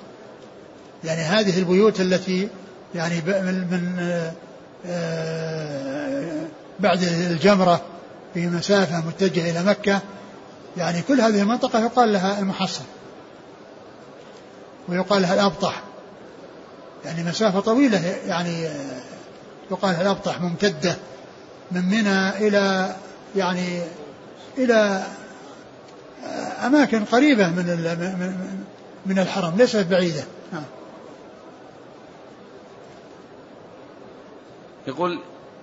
[1.05, 2.49] يعني هذه البيوت التي
[2.95, 4.31] يعني من
[6.81, 7.81] بعد الجمرة
[8.35, 10.01] في مسافة متجهة إلى مكة
[10.77, 12.85] يعني كل هذه المنطقة يقال لها المحصن
[14.89, 15.83] ويقال لها الأبطح.
[17.05, 18.69] يعني مسافة طويلة يعني
[19.71, 20.97] يقال لها الأبطح ممتدة
[21.73, 22.97] من منى إلى
[23.37, 23.83] يعني
[24.59, 25.05] إلى
[26.67, 28.37] أماكن قريبة من
[29.07, 30.25] من الحرم ليست بعيدة.
[34.91, 35.19] يقول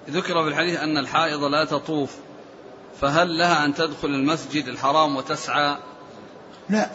[0.09, 2.15] ذكر في الحديث أن الحائض لا تطوف
[3.01, 5.77] فهل لها أن تدخل المسجد الحرام وتسعى؟
[6.69, 6.89] لا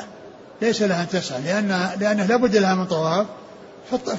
[0.63, 3.27] ليس لها أن تسعى لأن لأنه لابد لها من طواف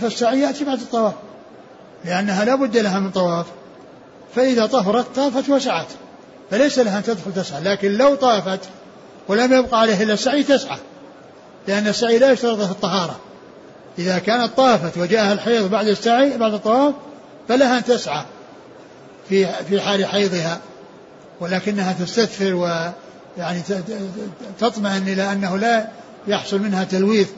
[0.01, 1.13] فالسعي يأتي بعد الطواف
[2.05, 3.45] لأنها لابد لها من طواف
[4.35, 5.87] فإذا طهرت طافت وسعت
[6.51, 8.59] فليس لها أن تدخل تسعى لكن لو طافت
[9.27, 10.77] ولم يبقى عليه إلا السعي تسعى
[11.67, 13.19] لأن السعي لا يشترط في الطهارة
[13.97, 16.93] إذا كانت طافت وجاءها الحيض بعد السعي بعد الطواف
[17.47, 18.23] فلها أن تسعى
[19.29, 20.59] في في حال حيضها
[21.39, 23.61] ولكنها تستثفر ويعني
[24.59, 25.87] تطمئن إلى أنه لا
[26.27, 27.29] يحصل منها تلويث.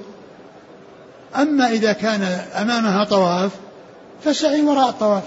[1.35, 2.21] أما إذا كان
[2.61, 3.51] أمامها طواف
[4.23, 5.23] فالسعي وراء الطواف.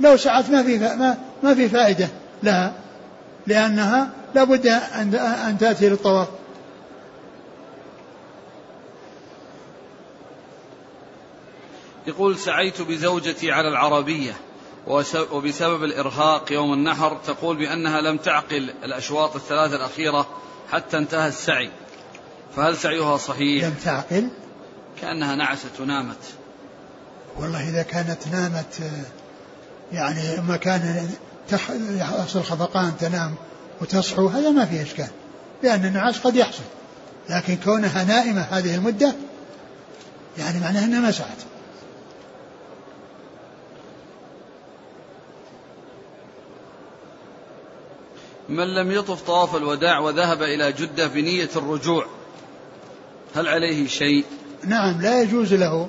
[0.00, 2.08] لو سعت ما في ما, ما في فائدة
[2.42, 2.72] لها
[3.46, 5.14] لأنها لابد أن
[5.48, 6.28] أن تأتي للطواف.
[12.06, 14.32] يقول سعيت بزوجتي على العربية
[15.32, 20.26] وبسبب الإرهاق يوم النحر تقول بأنها لم تعقل الأشواط الثلاثة الأخيرة
[20.72, 21.70] حتى انتهى السعي.
[22.56, 24.28] فهل سعيها صحيح؟ لم تعقل؟
[25.00, 26.34] كأنها نعست ونامت.
[27.38, 28.80] والله إذا كانت نامت
[29.92, 31.10] يعني مكان
[31.90, 33.34] يحصل خفقان تنام
[33.80, 35.08] وتصحو هذا ما فيه إشكال
[35.62, 36.62] لأن النعاس قد يحصل
[37.30, 39.14] لكن كونها نائمة هذه المدة
[40.38, 41.55] يعني معناها أنها ما سعت.
[48.56, 52.06] من لم يطف طواف الوداع وذهب إلى جدة بنية الرجوع
[53.34, 54.24] هل عليه شيء؟
[54.64, 55.88] نعم لا يجوز له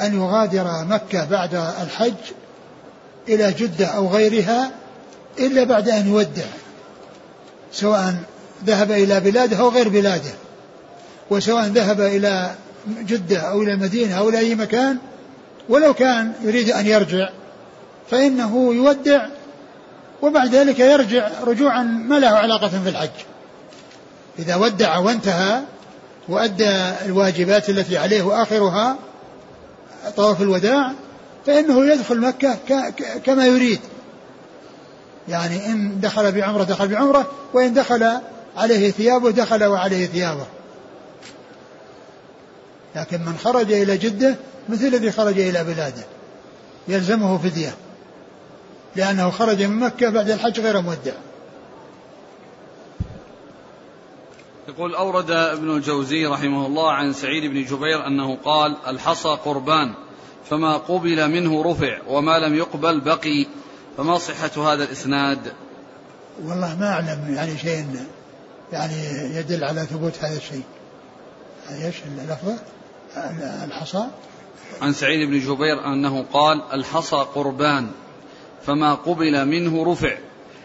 [0.00, 2.32] أن يغادر مكة بعد الحج
[3.28, 4.70] إلى جدة أو غيرها
[5.38, 6.46] إلا بعد أن يودع
[7.72, 8.14] سواء
[8.66, 10.32] ذهب إلى بلاده أو غير بلاده
[11.30, 12.54] وسواء ذهب إلى
[12.88, 14.98] جدة أو إلى المدينة أو إلى أي مكان
[15.68, 17.28] ولو كان يريد أن يرجع
[18.10, 19.26] فإنه يودع
[20.22, 23.10] وبعد ذلك يرجع رجوعا ما له علاقة في الحج.
[24.38, 25.60] إذا ودع وانتهى
[26.28, 26.70] وأدى
[27.04, 28.96] الواجبات التي عليه وآخرها
[30.16, 30.92] طواف الوداع
[31.46, 32.56] فإنه يدخل مكة
[33.24, 33.80] كما يريد.
[35.28, 38.20] يعني إن دخل بعمرة دخل بعمرة وإن دخل
[38.56, 40.46] عليه ثيابه دخل وعليه ثيابه.
[42.96, 44.36] لكن من خرج إلى جدة
[44.68, 46.04] مثل الذي خرج إلى بلاده
[46.88, 47.74] يلزمه فدية.
[48.96, 51.12] لأنه خرج من مكة بعد الحج غير مودع.
[54.68, 59.94] يقول أورد ابن الجوزي رحمه الله عن سعيد بن جبير أنه قال الحصى قربان
[60.50, 63.46] فما قبل منه رفع وما لم يقبل بقي
[63.96, 65.52] فما صحة هذا الإسناد؟
[66.44, 68.06] والله ما أعلم يعني شيء
[68.72, 68.94] يعني
[69.36, 70.64] يدل على ثبوت هذا الشيء.
[71.70, 72.58] إيش اللفظة
[73.64, 74.06] الحصى؟
[74.82, 77.90] عن سعيد بن جبير أنه قال الحصى قربان.
[78.66, 80.18] فما قبل منه رفع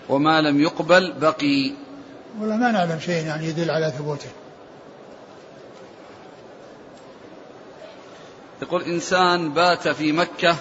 [0.10, 1.72] وما لم يقبل بقي.
[2.40, 4.30] والله ما نعلم شيء يعني يدل على ثبوته.
[8.62, 10.56] يقول إنسان بات في مكة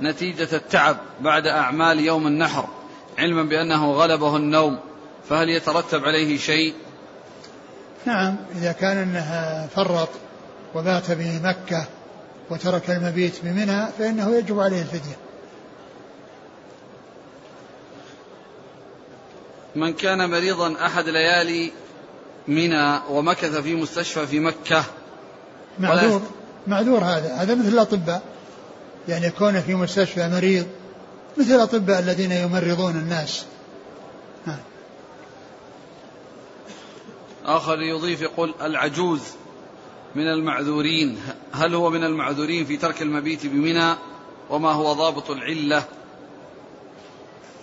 [0.00, 2.68] نتيجة التعب بعد أعمال يوم النحر
[3.18, 4.78] علما بأنه غلبه النوم
[5.28, 6.74] فهل يترتب عليه شيء؟
[8.06, 10.08] نعم إذا كان أنه فرط
[10.74, 11.86] وبات بمكة
[12.50, 15.16] وترك المبيت بمنى فإنه يجب عليه الفدية.
[19.80, 21.72] من كان مريضا أحد ليالي
[22.48, 24.84] منى ومكث في مستشفى في مكة.
[25.78, 26.22] معذور.
[26.66, 27.34] معذور هذا.
[27.34, 28.22] هذا مثل الأطباء.
[29.08, 30.66] يعني يكون في مستشفى مريض
[31.36, 33.44] مثل الأطباء الذين يمرضون الناس.
[37.44, 39.20] آخر يضيف يقول العجوز
[40.14, 41.18] من المعذورين.
[41.52, 43.94] هل هو من المعذورين في ترك المبيت بمنى
[44.50, 45.84] وما هو ضابط العلة؟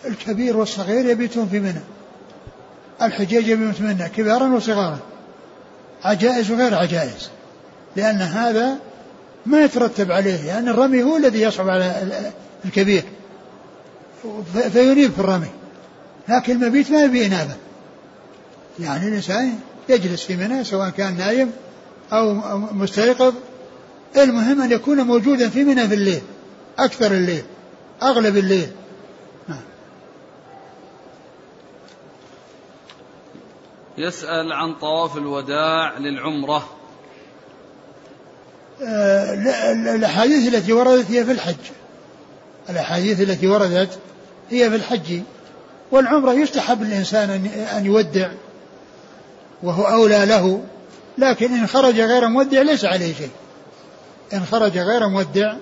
[0.06, 1.82] الكبير والصغير يبيتون في منى
[3.02, 5.00] الحجاج يبيتون في منى كبارا وصغارا.
[6.04, 7.30] عجائز وغير عجائز.
[7.96, 8.78] لأن هذا
[9.46, 12.32] ما يترتب عليه لأن يعني الرمي هو الذي يصعب على
[12.66, 13.04] الكبير.
[14.74, 15.50] فينيب في الرمي.
[16.30, 17.56] لكن المبيت ما يبي إنابة
[18.80, 21.52] يعني الإنسان يجلس في منى سواء كان نايم
[22.14, 22.34] أو
[22.72, 23.34] مستيقظ.
[24.18, 26.22] المهم أن يكون موجودا في منى في الليل
[26.80, 27.43] أكثر الليل
[28.04, 28.68] أغلب الليل.
[33.98, 36.70] يسأل عن طواف الوداع للعمرة.
[38.84, 39.34] آه،
[39.96, 41.56] الأحاديث التي وردت هي في الحج.
[42.70, 44.00] الأحاديث التي وردت
[44.50, 45.22] هي في الحج.
[45.91, 47.30] والعمرة يستحب الإنسان
[47.78, 48.32] أن يودع
[49.64, 50.64] وهو أولى له
[51.18, 53.30] لكن إن خرج غير مودع ليس عليه شيء.
[54.34, 55.54] إن خرج غير مودع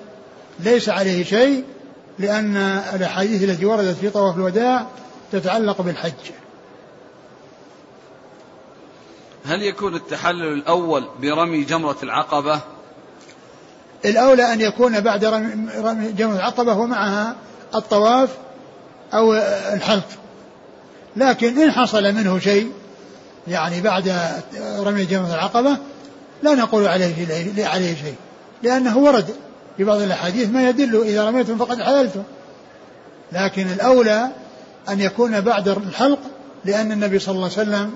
[0.60, 1.64] ليس عليه شيء
[2.20, 2.58] لأن
[2.96, 4.88] الأحاديث التي وردت في طواف الوداع
[5.32, 6.43] تتعلق بالحج.
[9.46, 12.60] هل يكون التحلل الأول برمي جمرة العقبة؟
[14.06, 17.36] الأولى أن يكون بعد رمي جمرة العقبة ومعها
[17.76, 18.30] الطواف
[19.14, 19.34] أو
[19.74, 20.08] الحلق.
[21.16, 22.72] لكن إن حصل منه شيء
[23.48, 24.16] يعني بعد
[24.80, 25.78] رمي جمرة العقبة
[26.44, 28.16] لا نقول عليه عليه شيء.
[28.64, 29.26] لأنه ورد
[29.78, 32.24] في بعض الأحاديث ما يدل إذا رميتم فقد حللتم.
[33.32, 34.30] لكن الأولى
[34.90, 36.20] أن يكون بعد الحلق
[36.66, 37.94] لأن النبي صلى الله عليه وسلم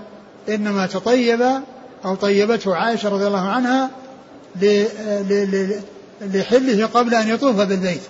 [0.49, 1.41] إنما تطيب
[2.05, 3.89] أو طيبته عائشة رضي الله عنها
[6.21, 8.01] لحله قبل أن يطوف بالبيت.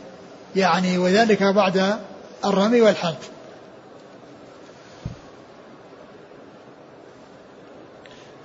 [0.56, 2.00] يعني وذلك بعد
[2.46, 3.20] الرمي والحلق.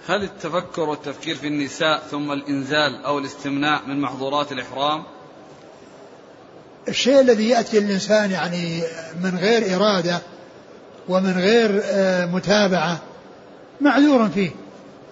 [0.06, 5.02] هل التفكر والتفكير في النساء ثم الإنزال أو الاستمناء من محظورات الإحرام؟
[6.88, 8.82] الشيء الذي يأتي الإنسان يعني
[9.22, 10.20] من غير إرادة
[11.08, 13.00] ومن غير آه، متابعة
[13.80, 14.50] معذور فيه.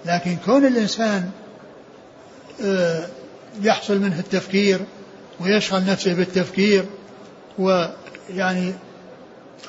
[0.07, 1.31] لكن كون الإنسان
[2.65, 3.07] آه،
[3.63, 4.81] يحصل منه التفكير
[5.41, 6.85] ويشغل نفسه بالتفكير
[7.59, 8.73] ويعني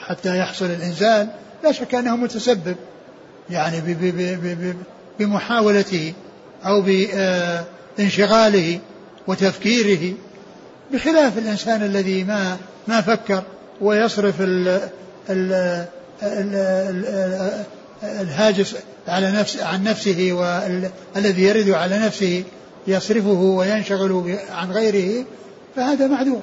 [0.08, 1.28] حتى يحصل الإنزال
[1.64, 2.76] لا شك أنه متسبب.
[3.50, 3.82] يعني
[5.20, 6.14] بمحاولته
[6.66, 6.82] أو
[7.98, 8.80] بانشغاله
[9.28, 10.14] وتفكيره
[10.94, 13.44] بخلاف الإنسان الذي ما ما فكر
[13.82, 14.68] ويصرف ال
[15.30, 15.86] ال
[16.24, 17.06] ال
[18.04, 18.76] الهاجس
[19.08, 20.32] على نفس عن نفسه
[21.16, 22.44] والذي يرد على نفسه
[22.88, 25.26] يصرفه وينشغل عن غيره
[25.76, 26.42] فهذا معذور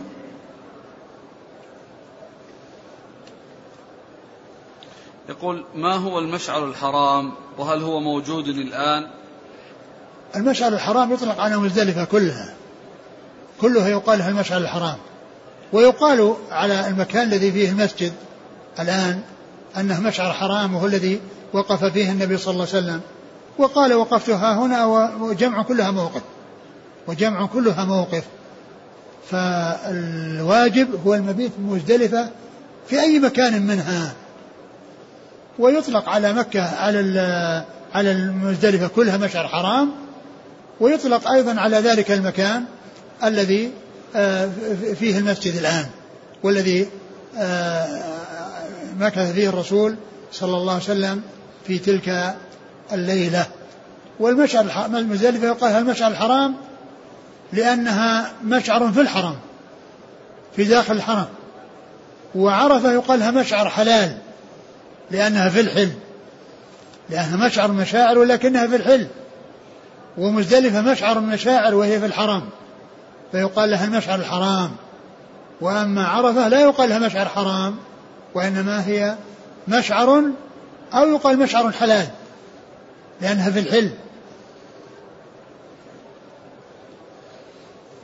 [5.29, 9.07] يقول ما هو المشعر الحرام وهل هو موجود الآن؟
[10.37, 12.55] المشعر الحرام يطلق على مزدلفة كلها.
[13.61, 14.97] كلها يقال لها المشعر الحرام.
[15.73, 18.13] ويقال على المكان الذي فيه المسجد
[18.81, 19.23] الآن
[19.81, 21.21] أنه مشعر حرام وهو الذي
[21.53, 23.01] وقف فيه النبي صلى الله عليه وسلم.
[23.59, 24.85] وقال وقفتها هنا
[25.21, 26.23] وجمع كلها موقف.
[27.07, 28.25] وجمع كلها موقف.
[29.31, 32.29] فالواجب هو المبيت مزدلفة
[32.89, 34.13] في أي مكان منها.
[35.59, 37.65] ويطلق على مكة على
[37.95, 39.91] على المزدلفة كلها مشعر حرام.
[40.81, 42.65] ويطلق أيضا على ذلك المكان
[43.25, 43.73] الذي
[44.17, 44.49] آه،
[44.99, 45.87] فيه المسجد الآن
[46.43, 46.89] والذي
[47.39, 48.18] آه،
[48.99, 49.97] مكث فيه الرسول
[50.33, 51.23] صلى الله عليه وسلم
[51.67, 52.37] في تلك
[52.93, 53.47] الليلة.
[54.21, 56.55] والمشعر المزدلفة يقال المشعر الحرام؟
[57.53, 59.37] لأنها مشعر في الحرم
[60.57, 61.27] في داخل الحرم
[62.35, 64.19] وعرفة يقال لها مشعر حلال
[65.11, 65.91] لأنها في الحل.
[67.11, 69.07] لأنها مشعر مشاعر ولكنها في الحل.
[70.19, 72.43] ومزدلفة مشعر مشاعر وهي في الحرم
[73.33, 74.71] فيقال لها المشعر الحرام.
[75.61, 77.77] وأما عرفة لا يقال لها مشعر حرام.
[78.39, 79.17] وإنما هي
[79.69, 80.23] مشعر
[80.95, 82.09] أو يقال مشعر حلال
[83.21, 83.91] لأنها في الحل.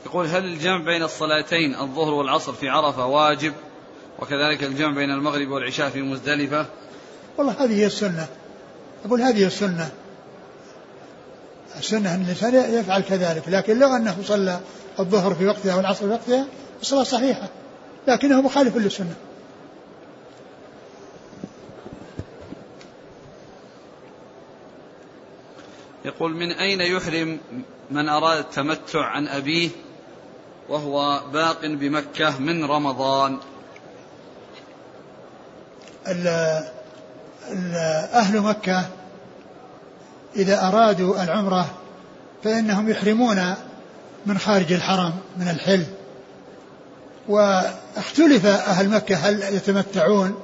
[0.05, 3.53] يقول هل الجمع بين الصلاتين الظهر والعصر في عرفة واجب
[4.19, 6.65] وكذلك الجمع بين المغرب والعشاء في مزدلفة؟
[7.37, 8.27] والله هذه هي السنة.
[9.05, 9.89] أقول هذه هي السنة.
[11.77, 14.59] السنة أن الإنسان يفعل كذلك لكن لو أنه صلى
[14.99, 16.45] الظهر في وقتها والعصر في وقتها
[16.81, 17.49] الصلاة صحيحة
[18.07, 19.15] لكنه مخالف للسنة.
[26.05, 27.39] يقول من أين يحرم
[27.91, 29.69] من أراد التمتع عن أبيه
[30.69, 33.39] وهو باق بمكة من رمضان؟
[38.13, 38.85] أهل مكة
[40.35, 41.69] إذا أرادوا العمرة
[42.43, 43.53] فإنهم يحرمون
[44.25, 45.85] من خارج الحرم من الحل.
[47.27, 50.35] واختلف أهل مكة هل يتمتعون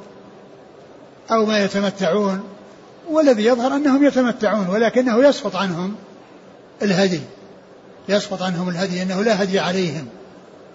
[1.31, 2.50] أو ما يتمتعون.
[3.11, 5.95] والذي يظهر أنهم يتمتعون ولكنه يسقط عنهم
[6.81, 7.21] الهدي.
[8.09, 10.07] يسقط عنهم الهدي أنه لا هدي عليهم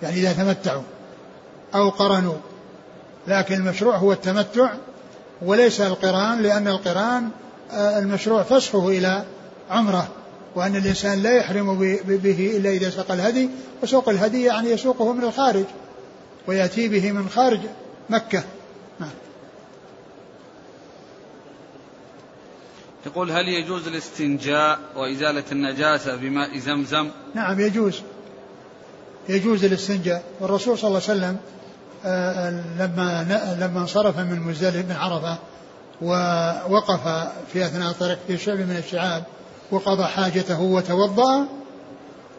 [0.03, 0.83] يعني إذا تمتعوا
[1.75, 2.37] أو قرنوا.
[3.27, 4.71] لكن المشروع هو التمتع
[5.43, 7.29] وليس القران لأن القران
[7.73, 9.25] آه، المشروع فسخه إلى
[9.71, 10.09] عمرة
[10.55, 13.51] وأن الإنسان لا يحرم به إلا إذا ساق الهدي.
[13.83, 15.65] وسوق الهدي يعني يسوقه من الخارج
[16.47, 17.61] ويأتي به من خارج
[18.11, 18.43] مكة.
[23.07, 28.01] يقول هل يجوز الاستنجاء وإزالة النجاسة بماء زمزم؟ نعم يجوز.
[29.29, 30.23] يجوز الاستنجاء.
[30.41, 31.37] والرسول صلى الله عليه وسلم
[32.05, 33.27] آه، لما
[33.61, 35.39] لما انصرف من مزدلفة من عرفة
[36.03, 39.25] ووقف في أثناء الطريق في شعب من الشعاب
[39.71, 41.47] وقضى حاجته وتوضأ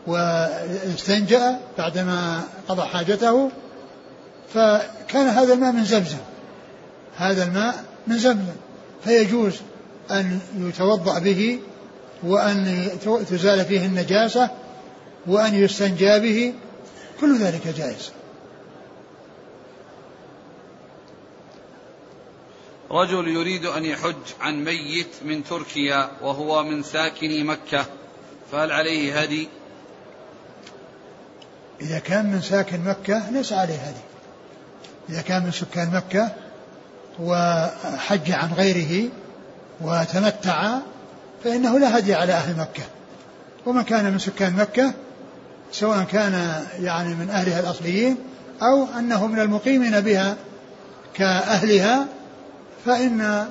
[0.08, 3.52] واستنجأ بعدما قضى حاجته
[4.54, 6.18] فكان هذا الماء من زمزم.
[7.18, 8.56] هذا الماء من زمزم.
[9.04, 9.54] فيجوز
[10.12, 11.60] أن يتوضأ به
[12.24, 12.90] وأن
[13.30, 14.50] تزال فيه النجاسة
[15.28, 16.54] وأن يستنجى به
[17.22, 18.12] كل ذلك جائز.
[22.92, 27.86] رجل يريد أن يحج عن ميت من تركيا وهو من ساكن مكة
[28.52, 29.48] فهل عليه هدي؟
[31.82, 34.02] إذا كان من ساكن مكة ليس عليه هدي.
[35.10, 36.36] إذا كان من سكان مكة
[37.20, 39.10] وحج عن غيره
[39.82, 40.78] وتمتع
[41.44, 42.84] فإنه لا هدي على أهل مكة.
[43.66, 44.94] ومن كان من سكان مكة
[45.72, 48.18] سواء كان يعني من أهلها الأصليين
[48.62, 50.36] أو أنه من المقيمين بها
[51.14, 52.08] كأهلها
[52.86, 53.48] فإن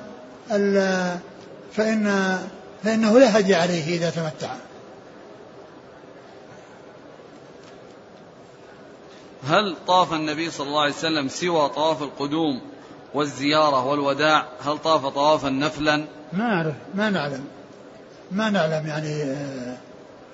[1.73, 2.37] فإن
[2.83, 4.49] فإنه لا هدي عليه إذا تمتع.
[9.47, 12.61] هل طاف النبي صلى الله عليه وسلم سوى طواف القدوم
[13.13, 17.45] والزيارة والوداع؟ هل طاف طوافا نفلا؟ ما أعرف ما نعلم.
[18.31, 19.77] ما نعلم يعني آه،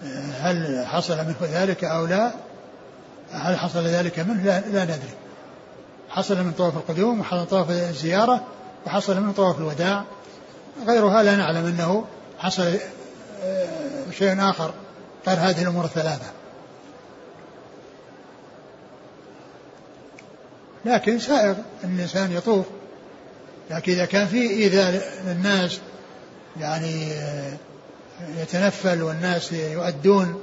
[0.04, 2.32] آه، هل حصل منه ذلك أو لا.
[3.32, 5.14] هل حصل ذلك منه؟ لا, لا ندري.
[6.10, 8.44] حصل من طواف القدوم وحصل طواف الزيارة
[8.86, 10.04] وحصل من طواف الوداع.
[10.88, 12.06] غيرها لا نعلم أنه
[12.39, 12.78] حصل
[13.44, 14.74] آه، شيء آخر
[15.28, 16.32] غير هذه الأمور الثلاثة.
[20.86, 22.66] لكن سائغ الإنسان يطوف.
[23.70, 25.80] لكن إذا كان في إيذاء للناس
[26.59, 27.57] يعني آه،
[28.38, 30.41] يتنفل والناس يؤدون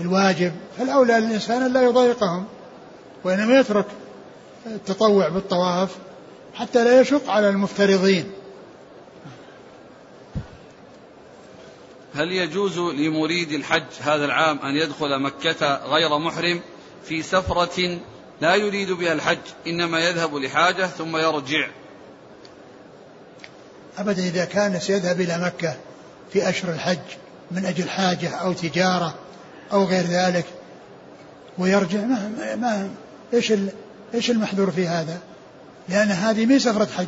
[0.00, 2.44] الواجب فالأولى للإنسان أن لا يضايقهم
[3.24, 3.86] وإنما يترك
[4.66, 5.96] التطوع بالطواف
[6.54, 8.32] حتى لا يشق على المفترضين.
[12.14, 16.60] هل يجوز لمريد الحج هذا العام أن يدخل مكة غير محرم
[17.04, 17.98] في سفرة
[18.40, 21.68] لا يريد بها الحج إنما يذهب لحاجة ثم يرجع؟
[23.98, 25.74] أبدا إذا كان سيذهب إلى مكة
[26.32, 26.98] في أشهر الحج
[27.50, 29.14] من أجل حاجة أو تجارة
[29.72, 30.44] أو غير ذلك
[31.58, 32.90] ويرجع ما ما
[33.34, 33.52] إيش
[34.14, 35.18] إيش المحذور في هذا؟
[35.88, 37.06] لأن هذه من سفرة حج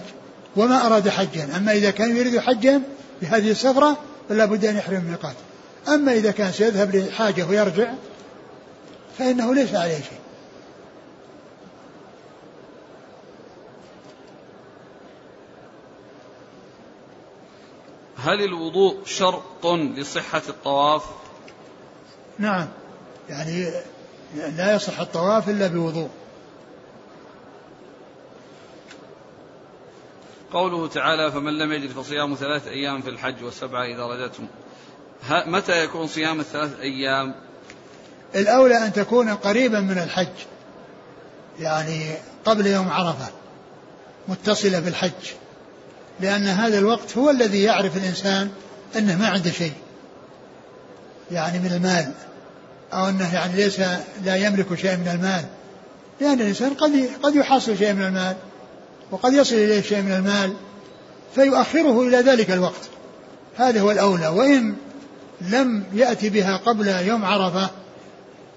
[0.57, 1.49] وما أراد حجا.
[1.57, 2.83] أما إذا كان يريد حجا
[3.23, 5.35] بهذه السفرة فلا بد أن يحرم الميقات.
[5.89, 7.91] أما إذا كان سيذهب لحاجة ويرجع
[9.19, 10.19] فإنه ليس عليه شيء.
[18.23, 21.03] هل الوضوء شرط لصحة الطواف؟
[22.39, 22.69] نعم.
[23.29, 23.71] يعني
[24.57, 26.09] لا يصح الطواف إلا بوضوء.
[30.53, 34.47] قوله تعالى فمن لم يجد فصيام ثلاثة أيام في الحج والسبعة إذا رجتم
[35.31, 37.35] متى يكون صيام الثلاث أيام؟
[38.35, 40.47] الأولى أن تكون قريبا من الحج.
[41.59, 42.15] يعني
[42.45, 43.29] قبل يوم عرفة.
[44.29, 45.33] متصلة بالحج.
[46.23, 48.51] لأن هذا الوقت هو الذي يعرف الإنسان
[48.97, 49.73] أنه ما عنده شيء
[51.31, 52.13] يعني من المال
[52.93, 53.81] أو أنه يعني ليس
[54.25, 55.45] لا يملك شيء من المال.
[56.21, 58.37] لأن الإنسان قد قد يحصل شيء من المال
[59.11, 60.55] وقد يصل إليه شيء من المال
[61.35, 62.89] فيؤخره إلى ذلك الوقت.
[63.57, 64.29] هذا هو الأولى.
[64.29, 64.75] وإن
[65.41, 67.71] لم يأتي بها قبل يوم عرفة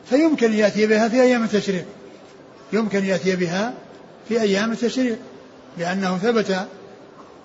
[0.10, 1.86] فيمكن يأتي بها في أيام التشريق.
[2.74, 3.74] يمكن يأتي بها
[4.30, 5.18] في أيام التشريق
[5.78, 6.68] لأنه ثبت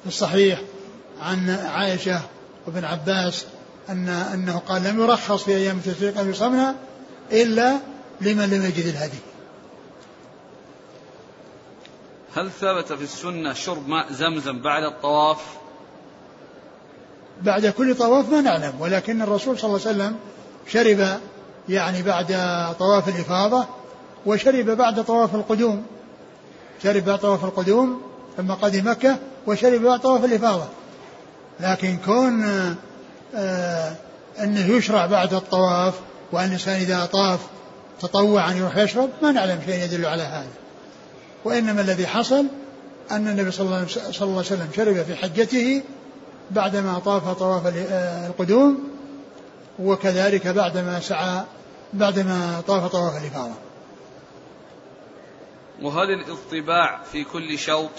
[0.09, 0.61] الصحيح
[1.21, 2.21] عن عائشة
[2.67, 3.47] وابن عباس
[3.89, 6.75] أن أنه قال لم يرخص في أيام التشريق أن يصمنا
[7.33, 7.79] إلا
[8.21, 9.19] لمن لم يجد الهدي.
[12.37, 15.39] هل ثبت في السنة شرب ماء زمزم بعد الطواف؟
[17.43, 20.17] بعد كل طواف ما نعلم ولكن الرسول صلى الله عليه وسلم
[20.67, 21.21] شرب
[21.69, 22.27] يعني بعد
[22.79, 23.67] طواف الإفاضة
[24.27, 25.87] وشرب بعد طواف القدوم.
[26.83, 28.03] شرب بعد طواف القدوم
[28.37, 29.19] ثم قدم مكة
[29.49, 30.67] وشرب طواف الإفاضة
[31.61, 32.45] لكن كون
[33.35, 33.93] آه
[34.41, 35.95] أنه يشرع بعد الطواف
[36.33, 37.41] وأن الإنسان إذا طاف
[38.01, 40.49] تطوعا يروح يشرب ما نعلم شيء يدل على هذا.
[41.45, 42.45] وإنما الذي حصل
[43.11, 43.65] أن النبي صلى
[44.21, 45.83] الله عليه وسلم شرب في حجته
[46.51, 47.63] بعدما طاف طواف
[48.27, 48.89] القدوم
[49.79, 51.43] وكذلك بعدما سعى
[51.93, 53.55] بعدما طاف طواف الإفاضة
[55.83, 57.91] وهل الإطباع في كل شوط؟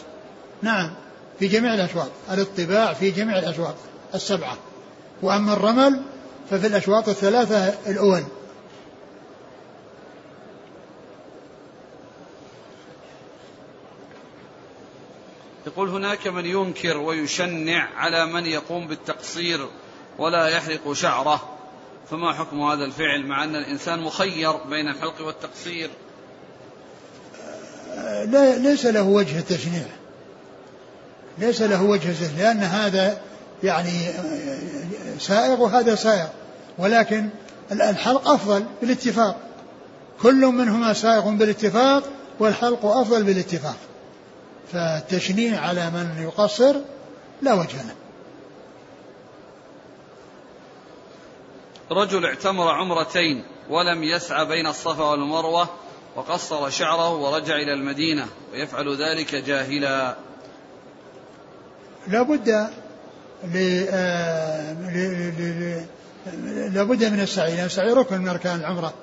[0.61, 0.91] نعم.
[1.39, 3.75] في جميع الأشواط الاطباع في جميع الأشواط
[4.15, 4.57] السبعة.
[5.21, 6.01] وأما الرمل
[6.49, 8.23] ففي الأشواط الثلاثة الأول.
[15.67, 19.67] يقول هناك من ينكر ويشنع على من يقوم بالتقصير
[20.17, 21.49] ولا يحرق شعره.
[22.11, 25.89] فما حكم هذا الفعل مع أن الإنسان مخير بين الحلق والتقصير؟
[28.25, 29.98] لا ليس له وجه التشنيع.
[31.39, 33.21] ليس له وجه التشنيع لأن هذا
[33.63, 33.89] يعني
[35.19, 36.27] سائغ وهذا سائغ.
[36.77, 37.29] ولكن
[37.71, 39.37] الحلق أفضل بالاتفاق.
[40.21, 42.03] كل منهما سائغ بالاتفاق
[42.39, 43.75] والحلق أفضل بالاتفاق.
[44.73, 46.75] فالتشنيع على من يقصر
[47.41, 47.95] لا وجه له.
[51.91, 55.69] رجل اعتمر عمرتين ولم يسعى بين الصفا والمروة
[56.15, 60.15] وقصر شعره ورجع إلى المدينة ويفعل ذلك جاهلا.
[62.09, 62.69] لا بد
[66.73, 68.93] لا بد من السعي لأن السعي ركن من أركان العمرة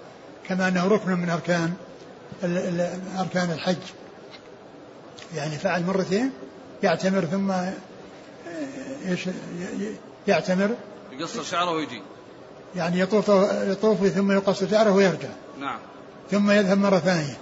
[0.49, 1.73] كما أنه ركن من أركان
[3.19, 3.77] أركان الحج.
[5.37, 6.31] يعني فعل مرتين
[6.83, 7.53] يعتمر ثم
[9.09, 9.29] إيش؟
[10.29, 10.71] يعتمر.
[11.13, 12.03] يقصر شعره ويجي.
[12.77, 15.29] يعني يطوف يطوف ثم يقصر شعره ويرجع.
[15.61, 15.79] نعم.
[16.31, 17.37] ثم يذهب مرة ثانية.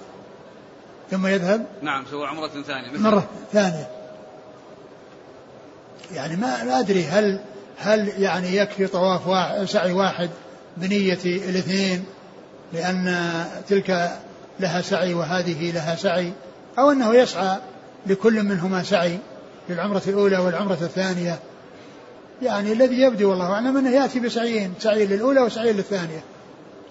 [1.10, 2.90] ثم يذهب نعم سوى عمرة ثانية.
[2.90, 4.03] مثل مرة ثانية.
[6.14, 7.40] يعني ما ما أدري هل
[7.78, 10.30] هل يعني يكفي طواف واحد سعي واحد
[10.76, 12.04] بنية الاثنين
[12.72, 13.24] لأن
[13.68, 14.18] تلك
[14.60, 16.32] لها سعي وهذه لها سعي
[16.78, 17.58] أو أنه يسعى
[18.06, 19.18] لكل منهما سعي
[19.68, 21.38] للعمرة الأولى والعمرة الثانية.
[22.42, 26.24] يعني الذي يبدو والله أعلم أنه يأتي بسعيين سعي للأولى وسعي للثانية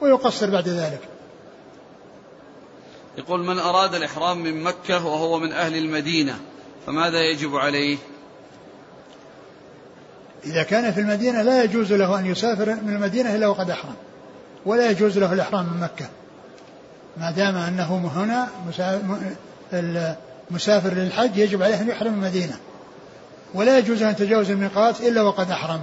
[0.02, 1.00] ويقصر بعد ذلك.
[3.18, 6.40] يقول من أراد الإحرام من مكة وهو من أهل المدينة
[6.86, 7.98] فماذا يجب عليه؟
[10.46, 13.96] إذا كان في المدينة لا يجوز له أن يسافر من المدينة إلا وقد أحرم
[14.66, 16.06] ولا يجوز له الإحرام من مكة.
[17.18, 18.48] ما دام أنه هنا
[20.52, 22.58] مسافر للحج يجب عليه أن يحرم المدينة.
[23.54, 25.82] ولا يجوز أن يتجاوز الميقات إلا وقد أحرم.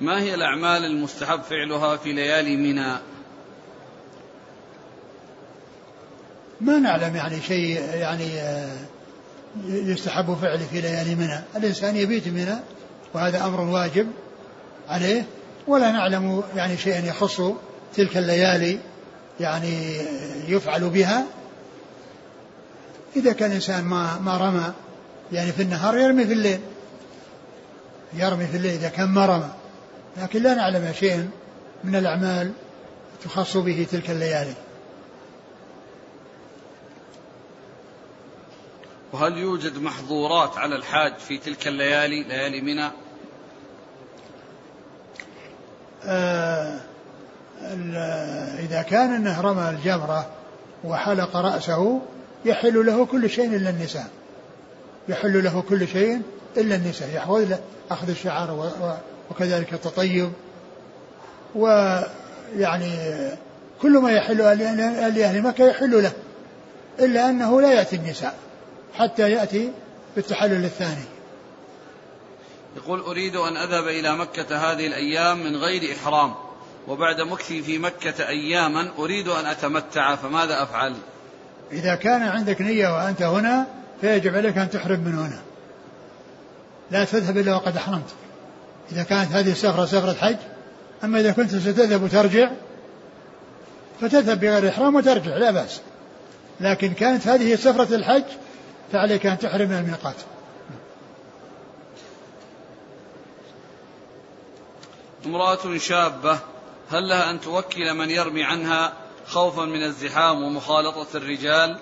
[0.00, 2.96] ما هي الأعمال المستحب فعلها في ليالي منى؟
[6.60, 8.76] ما نعلم يعني شيء يعني آه،
[9.64, 11.40] يستحب فعله في ليالي منى.
[11.56, 12.56] الإنسان يبيت منى
[13.14, 14.06] وهذا أمر واجب
[14.88, 15.24] عليه
[15.66, 17.42] ولا نعلم يعني شيئا يخص
[17.94, 18.78] تلك الليالي
[19.40, 19.96] يعني
[20.48, 21.24] يفعل بها.
[23.16, 24.72] إذا كان الإنسان ما ما رمى
[25.32, 26.60] يعني في النهار يرمي في الليل.
[28.14, 29.50] يرمي في الليل إذا كان ما رمى.
[30.22, 31.28] لكن لا نعلم شيئا
[31.84, 32.52] من الأعمال
[33.24, 34.54] تخص به تلك الليالي.
[39.16, 42.90] وهل يوجد محظورات على الحاج في تلك الليالي ليالي منى؟
[46.04, 46.80] آه
[48.58, 50.30] إذا كان أنه رمى الجمرة
[50.84, 52.00] وحلق رأسه
[52.44, 54.06] يحل له كل شيء إلا النساء.
[55.08, 56.22] يحل له كل شيء
[56.56, 57.08] إلا النساء.
[57.14, 57.60] يحوز له
[57.90, 58.72] أخذ الشعر
[59.30, 60.32] وكذلك التطيب.
[61.54, 62.90] ويعني
[63.82, 66.12] كل ما يحل لأهل مكة يحل له
[66.98, 68.34] إلا أنه لا يأتي النساء.
[68.98, 69.72] حتى يأتي
[70.16, 71.04] بالتحلل الثاني.
[72.76, 76.34] يقول أريد أن أذهب إلى مكة هذه الأيام من غير إحرام
[76.88, 80.94] وبعد مكثي في مكة أياما أريد أن أتمتع فماذا أفعل؟
[81.72, 83.66] إذا كان عندك نية وأنت هنا
[84.00, 85.40] فيجب عليك أن تحرم من هنا.
[86.90, 88.14] لا تذهب إلا وقد أحرمت.
[88.92, 90.36] إذا كانت هذه السفرة سفرة حج
[91.04, 92.50] أما إذا كنت ستذهب وترجع
[94.00, 95.80] فتذهب بغير إحرام وترجع لا بأس.
[96.60, 98.24] لكن كانت هذه سفرة الحج
[98.92, 100.16] فعليك أن تحرم من الميقات.
[105.26, 106.38] امرأة شابة
[106.90, 108.92] هل لها أن توكل من يرمي عنها
[109.26, 111.78] خوفا من الزحام ومخالطة الرجال؟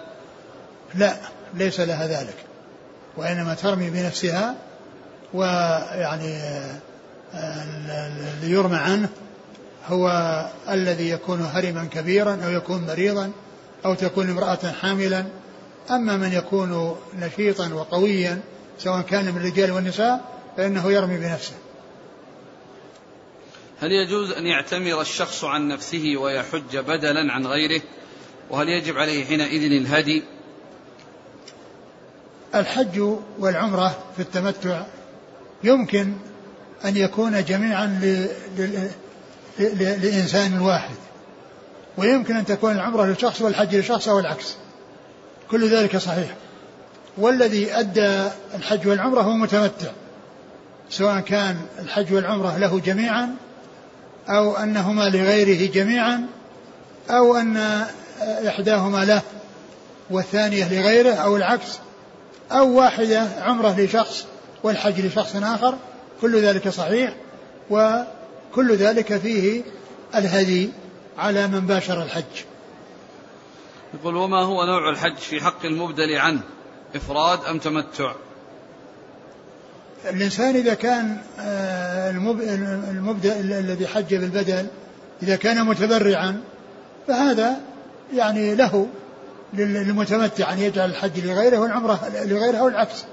[0.95, 1.17] لا
[1.55, 2.37] ليس لها ذلك.
[3.17, 4.55] وإنما ترمي بنفسها
[5.35, 6.39] ويعني
[7.35, 9.09] اللي يرمى عنه
[9.87, 10.09] هو
[10.69, 13.33] الذي يكون هرما كبيرا أو يكون مريضا
[13.85, 15.25] أو تكون امرأة حاملا
[15.91, 18.41] أما من يكون نشيطا وقويا
[18.79, 21.55] سواء كان من الرجال والنساء فإنه يرمي بنفسه.
[23.81, 27.83] هل يجوز أن يعتمر الشخص عن نفسه ويحج بدلا عن غيره؟
[28.51, 30.23] وهل يجب عليه حينئذ الهدي؟
[32.55, 33.01] الحج
[33.39, 34.83] والعمرة في التمتع
[35.65, 36.13] يمكن
[36.85, 38.29] أن يكون جميعا ل...
[38.59, 38.89] ل...
[39.59, 40.03] ل...
[40.03, 40.95] لإنسان واحد
[41.97, 44.57] ويمكن أن تكون العمرة لشخص والحج لشخص أو العكس
[45.51, 46.35] كل ذلك صحيح.
[47.19, 49.91] والذي أدى الحج والعمرة هو متمتع
[50.91, 53.35] سواء كان الحج والعمرة له جميعا
[54.29, 56.27] أو أنهما لغيره جميعا
[57.11, 57.85] أو أن
[58.49, 59.23] إحداهما له
[60.11, 61.79] والثانية لغيره أو العكس
[62.53, 64.25] أو واحدة عمرة لشخص
[64.63, 65.75] والحج لشخص آخر
[66.21, 67.15] كل ذلك صحيح.
[67.71, 69.63] وكل ذلك فيه
[70.15, 70.71] الهدي
[71.19, 72.45] على من باشر الحج.
[74.01, 76.41] يقول وما هو نوع الحج في حق المبدل عنه؟
[76.95, 78.13] إفراد أم تمتع؟
[80.11, 82.11] الإنسان إذا كان آه،
[82.91, 84.67] المبدأ الذي حج بالبدل
[85.23, 86.41] إذا كان متبرعا
[87.09, 87.61] فهذا
[88.15, 88.89] يعني له
[89.55, 93.05] للمتمتع أن يجعل الحج لغيره والعمرة لغيره أو العكس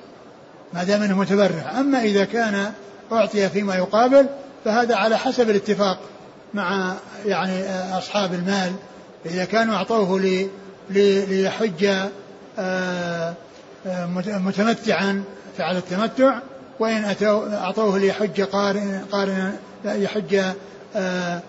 [0.74, 1.80] ما دام أنه متبرع.
[1.80, 2.72] أما إذا كان
[3.12, 4.26] أعطي فيما يقابل
[4.66, 6.00] فهذا على حسب الاتفاق
[6.54, 7.64] مع يعني
[7.98, 8.74] أصحاب المال.
[9.26, 10.20] إذا كانوا أعطوه
[10.92, 11.86] ليحج
[12.60, 13.34] آه،
[13.88, 14.06] آه،
[14.38, 15.24] متمتعا
[15.58, 16.40] فعل التمتع
[16.80, 20.42] وإن أتوا أعطوه ليحج قارن قارن يحج
[20.96, 21.42] آه،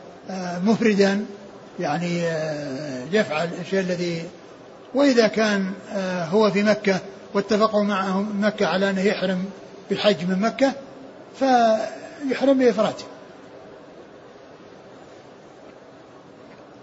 [0.64, 1.24] مفردا
[1.80, 2.22] يعني
[3.12, 4.22] يفعل الشيء الذي
[4.94, 5.72] وإذا كان
[6.30, 7.00] هو في مكة
[7.34, 9.44] واتفقوا معه مكة على أنه يحرم
[9.90, 10.72] بالحج من مكة
[11.38, 13.04] فيحرم بإفراده.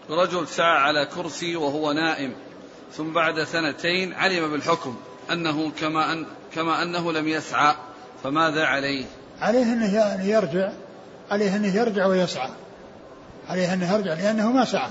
[0.10, 2.34] رجل سعى على كرسي وهو نائم.
[2.94, 4.96] ثم بعد سنتين علم بالحكم
[5.32, 6.26] أنه كما, أن
[6.56, 7.76] كما أنه لم يسعى
[8.24, 9.06] فماذا عليه؟
[9.42, 10.72] عليه أنه يرجع
[11.32, 12.50] عليه أنه يرجع ويسعى.
[13.50, 14.90] عليه أنه يرجع لأنه ما سعى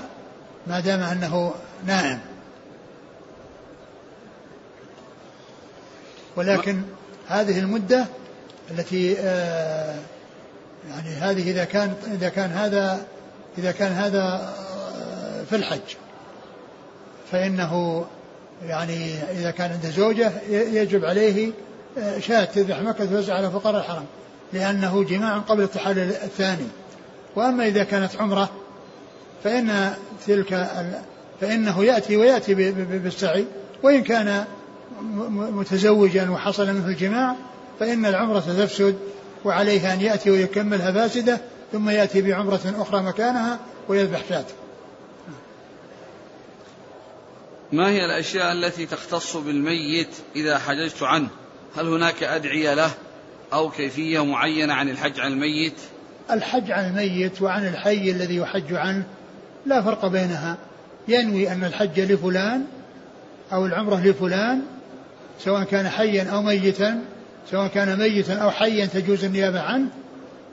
[0.67, 1.53] ما دام أنه
[1.85, 2.19] نائم.
[6.35, 6.81] ولكن
[7.27, 8.05] هذه المدة
[8.71, 9.99] التي آه
[10.89, 13.05] يعني هذه إذا كان إذا كان هذا
[13.57, 15.95] إذا كان هذا آه، في الحج.
[17.31, 18.05] فإنه
[18.65, 21.51] يعني إذا كان عنده زوجة يجب عليه
[21.97, 24.05] آه، شاة تذبح مكة توزع على فقراء الحرم
[24.53, 26.67] لأنه جماع قبل التحلل الثاني.
[27.35, 28.49] وأما إذا كانت عمرة
[29.43, 29.93] فإن
[30.27, 30.67] تلك
[31.41, 33.45] فإنه يأتي ويأتي بالسعي.
[33.83, 34.45] وإن كان
[35.29, 37.35] متزوجا وحصل منه الجماع
[37.79, 38.95] فإن العمرة تفسد
[39.45, 44.45] وعليه أن يأتي ويكملها فاسدة ثم يأتي بعمرة أخرى مكانها ويذبح شاة.
[47.71, 51.27] ما هي الأشياء التي تختص بالميت إذا حججت عنه؟
[51.77, 52.91] هل هناك أدعية له
[53.53, 55.73] أو كيفية معينة عن الحج عن الميت؟
[56.31, 59.03] الحج عن الميت وعن الحي الذي يحج عنه
[59.65, 60.57] لا فرق بينها.
[61.07, 62.65] ينوي أن الحج لفلان
[63.53, 64.61] أو العمرة لفلان
[65.39, 67.01] سواء كان حيا أو ميتا
[67.51, 69.87] سواء كان ميتا أو حيا تجوز النيابة عنه.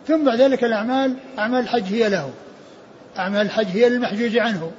[0.09, 2.31] ثم بعد ذلك الأعمال أعمال الحج هي له.
[3.19, 4.73] أعمال الحج هي للمحجوج عنه.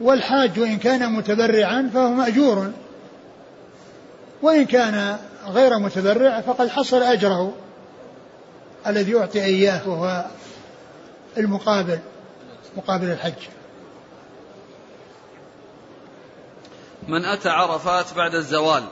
[0.00, 2.72] والحاج وإن كان متبرعا فهو مأجور.
[4.42, 7.54] وإن كان غير متبرع فقد حصل أجره
[8.86, 10.24] الذي يعطي إياه وهو
[11.36, 11.98] المقابل
[12.76, 13.48] مقابل الحج.
[17.08, 18.84] من أتى عرفات بعد الزوال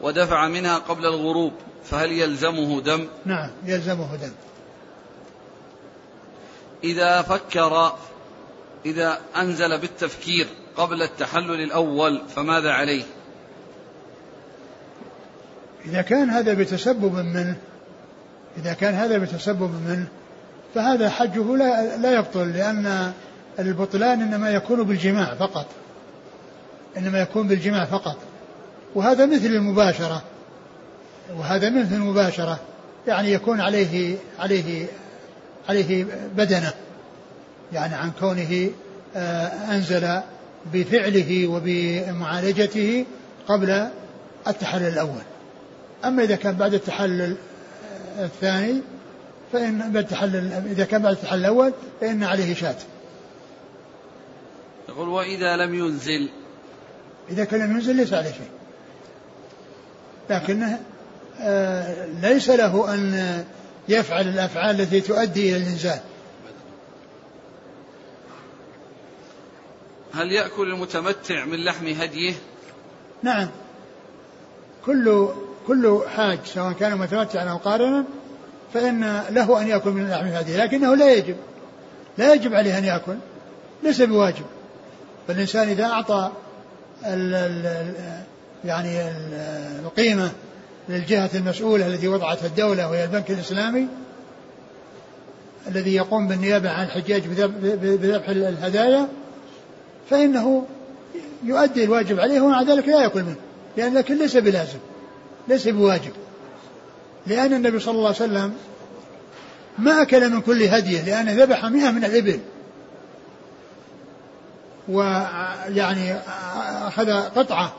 [0.00, 1.52] ودفع منها قبل الغروب
[1.84, 4.32] فهل يلزمه دم؟ نعم يلزمه دم.
[6.84, 7.92] إذا فكر
[8.86, 13.04] إذا أنزل بالتفكير قبل التحلل الأول فماذا عليه؟
[15.86, 17.56] إذا كان هذا بتسبب منه
[18.56, 20.06] إذا كان هذا بتسبب منه
[20.74, 23.12] فهذا حجه لا, لا يبطل لأن
[23.58, 25.66] البطلان إنما يكون بالجماع فقط.
[26.96, 28.16] إنما يكون بالجماع فقط.
[28.94, 30.22] وهذا مثل المباشرة.
[31.36, 32.58] وهذا مثل المباشرة.
[33.06, 34.86] يعني يكون عليه عليه
[35.68, 36.06] عليه
[36.36, 36.72] بدنه.
[37.72, 38.70] يعني عن كونه
[39.16, 40.20] آه، أنزل
[40.72, 43.04] بفعله وبمعالجته
[43.48, 43.88] قبل
[44.46, 45.22] التحلل الأول.
[46.04, 47.36] أما إذا كان بعد التحلل
[48.18, 48.80] الثاني
[49.52, 52.76] فإن بعد التحلل إذا كان بعد التحلل الأول فإن عليه شاة
[54.88, 56.28] يقول وإذا لم ينزل.
[57.30, 58.50] إذا كان لم ينزل ليس عليه شيء.
[60.30, 60.80] لكنه
[61.40, 63.44] آه، ليس له أن
[63.88, 66.00] يفعل الأفعال التي تؤدي إلى الإنزال.
[70.18, 72.34] هل يأكل المتمتع من لحم هديه؟
[73.22, 73.48] نعم.
[74.86, 75.28] كل
[75.66, 78.04] كل حاج سواء كان متمتعا أو قارنا
[78.74, 81.36] فإن له أن يأكل من لحم هديه لكنه لا يجب
[82.18, 83.16] لا يجب عليه أن يأكل
[83.82, 84.44] ليس بواجب.
[85.28, 86.30] فالإنسان إذا أعطى
[87.04, 87.84] ال ال
[88.64, 89.34] يعني ال
[89.84, 90.30] القيمة
[90.88, 93.88] للجهة المسؤولة التي وضعتها الدولة وهي البنك الإسلامي
[95.68, 99.08] الذي يقوم بالنيابة عن الحجاج بذبح الهدايا
[100.10, 100.66] فإنه
[101.44, 103.36] يؤدي الواجب عليه ومع ذلك لا يأكل منه
[103.76, 104.78] لأن الأكل ليس بلازم
[105.48, 106.12] ليس بواجب.
[107.26, 108.54] لأن النبي صلى الله عليه وسلم
[109.78, 112.40] ما أكل من كل هدية لأنه ذبح مئة من الإبل.
[114.88, 116.14] ويعني
[116.86, 117.72] أخذ قطعة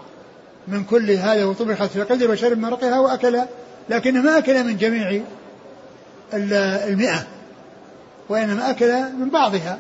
[0.68, 3.42] من كل هذا وطبخت في قدر وشرب من مرقها وأكل
[3.90, 5.22] لكنه ما أكل من جميع
[6.34, 7.28] المئة
[8.30, 9.80] وإنما أكل من بعضها.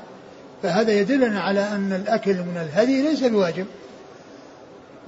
[0.63, 3.65] فهذا يدلنا على أن الأكل من الهدي ليس بواجب.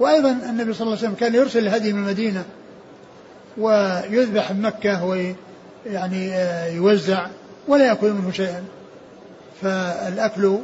[0.00, 2.44] وأيضا النبي صلى الله عليه وسلم كان يرسل الهدي من المدينة
[3.58, 7.26] ويذبح بمكة ويعني آه، يوزع
[7.68, 8.64] ولا يأكل منه شيئا.
[9.62, 10.58] فالأكل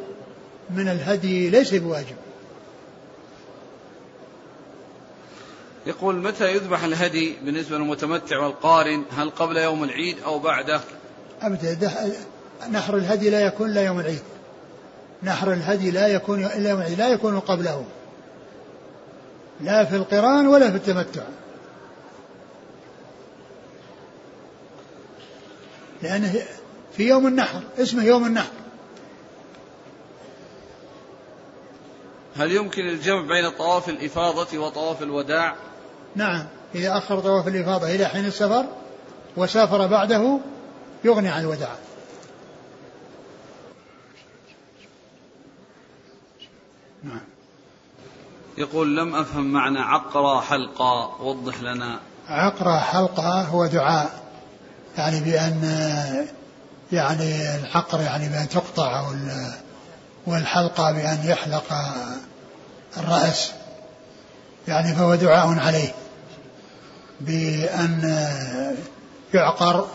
[0.70, 2.16] من الهدي ليس بواجب.
[5.86, 10.80] يقول متى يذبح الهدي بالنسبة للمتمتع والقارن؟ هل قبل يوم العيد أو بعده؟
[11.43, 11.93] أبدا
[12.72, 14.22] نحر الهدي لا يكون إلا يوم العيد.
[15.22, 17.84] نحر الهدي لا يكون إلا لا يكون قبله.
[19.60, 21.22] لا في القرآن ولا في التمتع.
[26.02, 26.34] لأنه
[26.92, 28.52] في يوم النحر اسمه يوم النحر.
[32.36, 35.54] هل يمكن الجمع بين طواف الإفاضة وطواف الوداع؟
[36.16, 38.66] نعم إذا أخر طواف الإفاضة إلى حين السفر
[39.36, 40.38] وسافر بعده
[41.04, 41.76] يغني عن الوداع.
[47.03, 47.20] نعم.
[48.59, 52.01] يقول لم أفهم معنى عقرى حلقة وضح لنا.
[52.28, 54.22] عقرى حلقة هو دعاء
[54.99, 55.62] يعني بأن
[56.92, 59.05] يعني العقر يعني بأن تقطع
[60.26, 61.64] والحلقة بأن يحلق
[62.96, 63.53] الرأس
[64.68, 65.94] يعني فهو دعاء عليه.
[67.20, 68.26] بأن
[69.34, 69.86] يعقر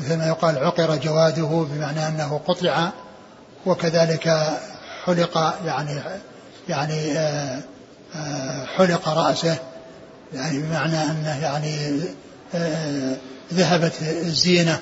[0.00, 2.90] مثل ما يقال عقر جواده بمعنى أنه قطع
[3.66, 4.28] وكذلك
[5.04, 6.00] حلق يعني
[6.68, 7.60] يعني آه،
[8.16, 9.56] آه، حلق رأسه
[10.34, 12.00] يعني بمعنى أنه يعني
[12.54, 13.16] آه،
[13.52, 14.78] ذهبت الزينة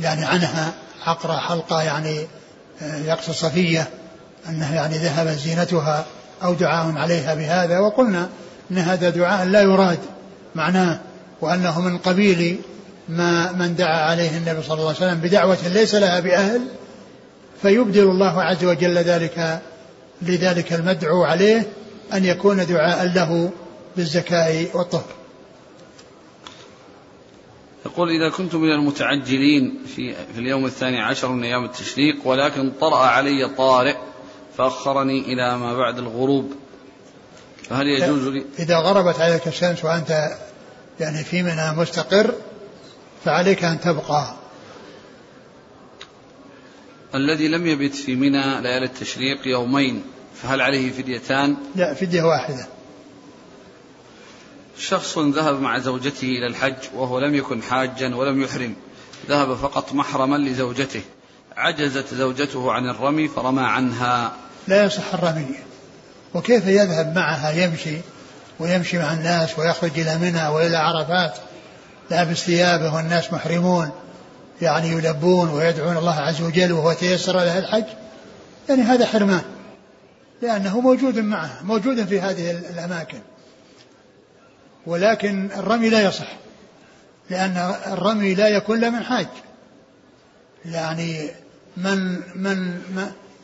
[0.00, 0.72] يعني عنها
[1.06, 2.26] عقر حلقة يعني
[2.82, 3.88] يقصد صفية
[4.48, 6.04] أنه يعني ذهبت زينتها
[6.42, 8.28] أو دعاء عليها بهذا وقلنا
[8.70, 9.98] أن هذا دعاء لا يراد
[10.54, 10.98] معناه
[11.40, 12.60] وأنه من قبيل
[13.08, 16.60] ما من دعا عليه النبي صلى الله عليه وسلم بدعوة ليس لها بأهل
[17.62, 19.62] فيبدل الله عز وجل ذلك
[20.22, 21.66] لذلك المدعو عليه
[22.12, 23.50] أن يكون دعاء له
[23.96, 25.04] بالزكاة والطهر.
[27.86, 32.98] يقول إذا كنت من المتعجلين في, في اليوم الثاني عشر من أيام التشريق ولكن طرأ
[32.98, 33.96] علي طارئ
[34.58, 36.52] فأخرني إلى ما بعد الغروب.
[37.62, 40.28] فهل يجوز لي؟ إذا غربت عليك الشمس وأنت
[41.00, 42.34] يعني في منها مستقر
[43.24, 44.34] فعليك أن تبقى.
[47.14, 50.02] الذي لم يبت في منى ليالي التشريق يومين
[50.42, 52.66] فهل عليه فديتان؟ لا فدية واحدة.
[54.78, 58.74] شخص ذهب مع زوجته إلى الحج وهو لم يكن حاجا ولم يحرم
[59.28, 61.00] ذهب فقط محرما لزوجته
[61.56, 64.32] عجزت زوجته عن الرمي فرمى عنها.
[64.68, 65.46] لا يصح الرمي.
[66.34, 67.96] وكيف يذهب معها يمشي
[68.58, 71.38] ويمشي مع الناس ويخرج إلى منى وإلى عرفات؟
[72.10, 73.90] لابس ثيابه والناس محرمون.
[74.62, 77.84] يعني يلبون ويدعون الله عز وجل وهو تيسر له الحج
[78.68, 79.42] يعني هذا حرمان
[80.42, 83.18] لأنه موجود معه موجود في هذه الأماكن.
[84.86, 86.26] ولكن الرمي لا يصح
[87.30, 89.26] لأن الرمي لا يكون من حاج.
[90.64, 91.30] يعني
[91.76, 92.80] من من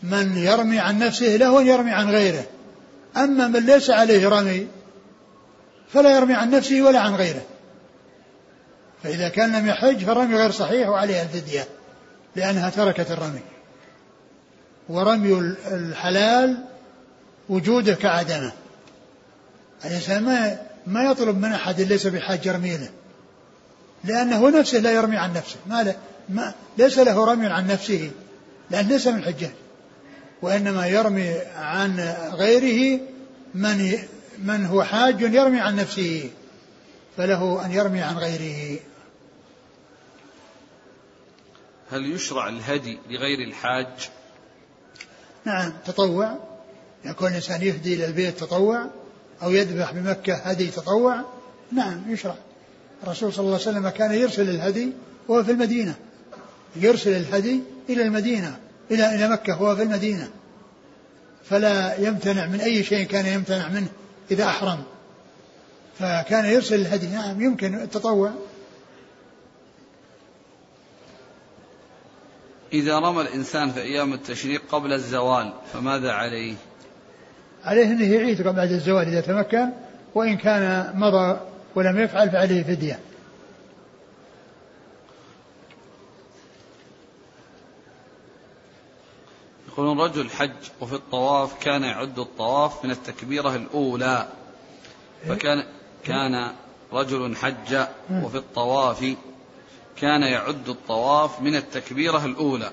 [0.03, 2.45] من يرمي عن نفسه له أن يرمي عن غيره.
[3.17, 4.67] أما من ليس عليه رمي
[5.93, 7.43] فلا يرمي عن نفسه ولا عن غيره.
[9.03, 11.69] فإذا كان لم يحج فالرمي غير صحيح وعليها الفدية
[12.37, 13.41] لأنها تركت الرمي.
[14.89, 16.65] ورمي الحلال
[17.49, 18.53] وجوده كعدمه.
[19.85, 22.89] الإنسان ما ما يطلب من أحد ليس بحاج يرمي له
[24.05, 25.57] لأنه نفسه لا يرمي عن نفسه.
[25.67, 25.97] ما, له
[26.29, 28.11] ما ليس له رمي عن نفسه
[28.71, 29.53] لأن ليس من الحجاج
[30.43, 33.01] وإنما يرمي عن غيره
[33.55, 33.99] من
[34.39, 36.31] من هو حاج يرمي عن نفسه.
[37.17, 38.79] فله أن يرمي عن غيره.
[41.93, 43.86] هل يشرع الهدي لغير الحاج؟
[45.45, 46.38] نعم تطوع.
[47.05, 48.86] يكون الإنسان يهدي إلى البيت تطوع
[49.43, 51.24] أو يذبح بمكة هدي تطوع.
[51.72, 52.34] نعم يشرع.
[53.03, 54.93] الرسول صلى الله عليه وسلم كان يرسل الهدي
[55.28, 55.95] وهو في المدينة.
[56.76, 58.59] يرسل الهدي إلى المدينة
[58.90, 60.30] إلى إلى مكة وهو في المدينة.
[61.45, 63.88] فلا يمتنع من أي شيء كان يمتنع منه
[64.30, 64.82] إذا أحرم.
[65.99, 67.07] فكان يرسل الهدي.
[67.07, 68.32] نعم يمكن التطوع.
[72.73, 76.55] إذا رمى الإنسان في أيام التشريق قبل الزوال فماذا عليه؟
[77.64, 79.68] عليه أنه يعيد بعد الزوال إذا تمكن
[80.14, 81.41] وإن كان مضى
[81.75, 82.99] ولم يفعل فعليه فدية.
[89.68, 90.51] يقولون رجل حج
[90.81, 94.29] وفي الطواف كان يعد الطواف من التكبيرة الأولى
[95.29, 95.64] فكان
[96.05, 96.53] كان
[96.93, 99.14] رجل حج وفي الطواف
[99.97, 102.70] كان يعد الطواف من التكبيرة الأولى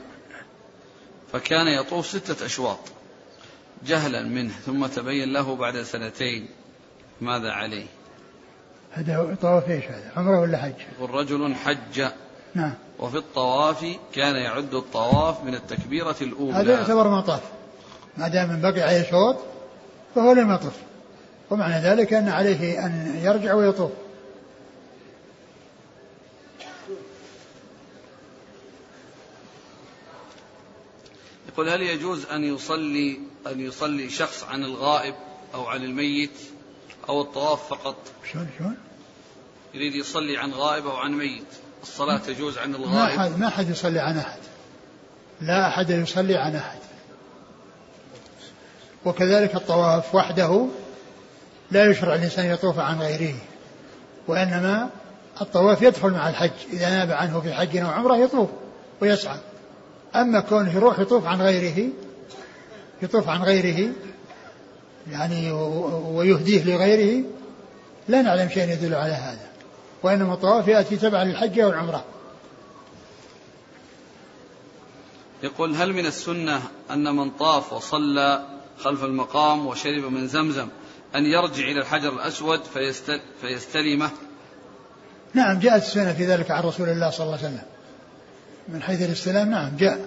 [1.33, 2.79] فكان يطوف ستة أشواط
[3.85, 6.47] جهلا منه ثم تبين له بعد سنتين
[7.21, 7.85] ماذا عليه.
[8.91, 12.05] هذا طواف إيش هذا؟ عمرة ولا حج؟ يقول رجل حج.
[12.55, 12.73] نعم.
[12.99, 16.53] وفي الطواف كان يعد الطواف من التكبيرة الأولى.
[16.53, 17.41] هذا يعتبر ما طاف.
[18.17, 19.37] ما دام من بقي عليه شوط
[20.15, 20.73] فهو لم يطف.
[21.49, 23.91] ومعنى ذلك أن عليه أن يرجع ويطوف.
[31.59, 35.15] يقول هل يجوز أن يصلي أن يصلي شخص عن الغائب
[35.53, 36.39] أو عن الميت
[37.09, 37.95] أو الطواف فقط؟
[38.31, 38.77] شلون شلون؟
[39.73, 41.45] يريد يصلي عن غائب أو عن ميت.
[41.83, 43.19] الصلاة تجوز عن ما الغائب.
[43.19, 44.39] أحد ما أحد يصلي عن أحد.
[45.41, 46.79] لا أحد يصلي عن أحد.
[49.05, 50.67] وكذلك الطواف وحده
[51.71, 53.35] لا يشرع الإنسان يطوف عن غيره
[54.27, 54.89] وإنما
[55.41, 56.51] الطواف يدخل مع الحج.
[56.73, 58.49] إذا ناب عنه في حج أو عمرة يطوف
[59.01, 59.39] ويسعى.
[60.15, 61.89] أما كونه يروح يطوف عن غيره
[63.01, 63.93] يطوف عن غيره
[65.11, 67.25] يعني ويهديه لغيره
[68.07, 69.49] لا نعلم شيء يدل على هذا
[70.03, 72.05] وإنما الطواف يأتي تبعا للحج أو العمرة.
[75.43, 78.45] يقول هل من السنة أن من طاف وصلى
[78.79, 80.67] خلف المقام وشرب من زمزم
[81.15, 84.09] أن يرجع إلى الحجر الأسود فيستل فيستلمه؟
[85.33, 87.65] نعم جاءت السنة في ذلك عن رسول الله صلى الله عليه وسلم.
[88.73, 89.99] من حيث الاستلام نعم جاء.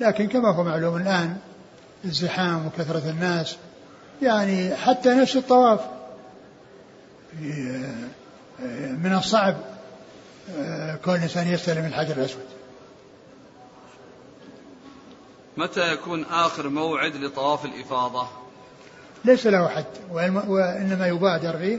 [0.00, 1.36] لكن كما هو معلوم الآن
[2.04, 3.56] الزحام وكثرة الناس
[4.22, 5.80] يعني حتى نفس الطواف
[8.98, 9.56] من الصعب
[11.04, 12.46] كون الإنسان يستلم الحجر الأسود.
[15.56, 18.28] متى يكون آخر موعد لطواف الإفاضة؟
[19.24, 21.78] ليس له حد وإنما يبادر فيه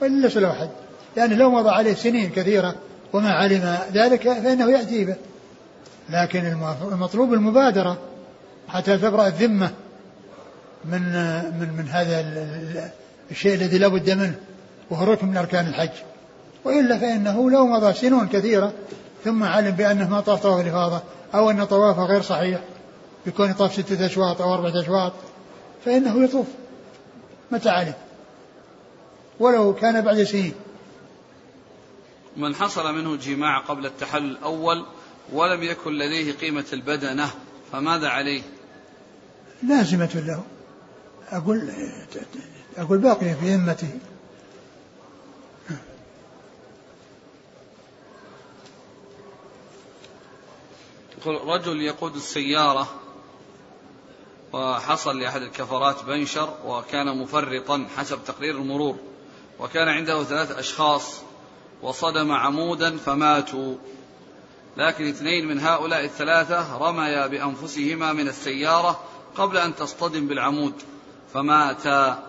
[0.00, 0.70] وإن ليس له حد.
[1.16, 2.74] لأنه لو مضى عليه سنين كثيرة
[3.12, 5.16] وما علم ذلك فإنه يأتي به.
[6.10, 6.46] لكن
[6.92, 7.98] المطلوب المبادرة
[8.68, 9.70] حتى تبرأ الذمة
[10.84, 11.02] من
[11.60, 12.24] من من هذا
[13.30, 14.34] الشيء الذي لا بد منه
[14.90, 15.90] وهو ركن من أركان الحج.
[16.64, 18.72] وإلا فإنه لو مضى سنون كثيرة
[19.24, 21.00] ثم علم بأنه ما طاف طواف الإفاضة
[21.34, 22.60] أو أن طوافه غير صحيح
[23.26, 25.12] يكون يطاف ستة أشواط أو أربعة أشواط
[25.84, 26.46] فإنه يطوف
[27.50, 27.94] متى علم.
[29.40, 30.52] ولو كان بعد سنين.
[32.38, 34.86] من حصل منه جماع قبل التحلل الأول
[35.32, 37.30] ولم يكن لديه قيمة البدنة
[37.72, 38.42] فماذا عليه؟
[39.62, 40.44] لازمة له.
[41.30, 41.72] أقول
[42.76, 43.88] أقول باقية في ذمته
[51.18, 52.88] يقول رجل يقود السيارة
[54.52, 58.96] وحصل لأحد الكفرات بنشر وكان مفرطا حسب تقرير المرور
[59.60, 61.20] وكان عنده ثلاث أشخاص
[61.82, 63.74] وصدم عمودا فماتوا
[64.76, 69.00] لكن اثنين من هؤلاء الثلاثة رميا بأنفسهما من السيارة
[69.36, 70.74] قبل أن تصطدم بالعمود
[71.34, 72.24] فماتا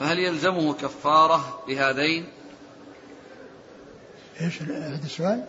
[0.00, 2.28] فهل يلزمه كفارة لهذين؟
[4.40, 5.44] إيش هذا السؤال؟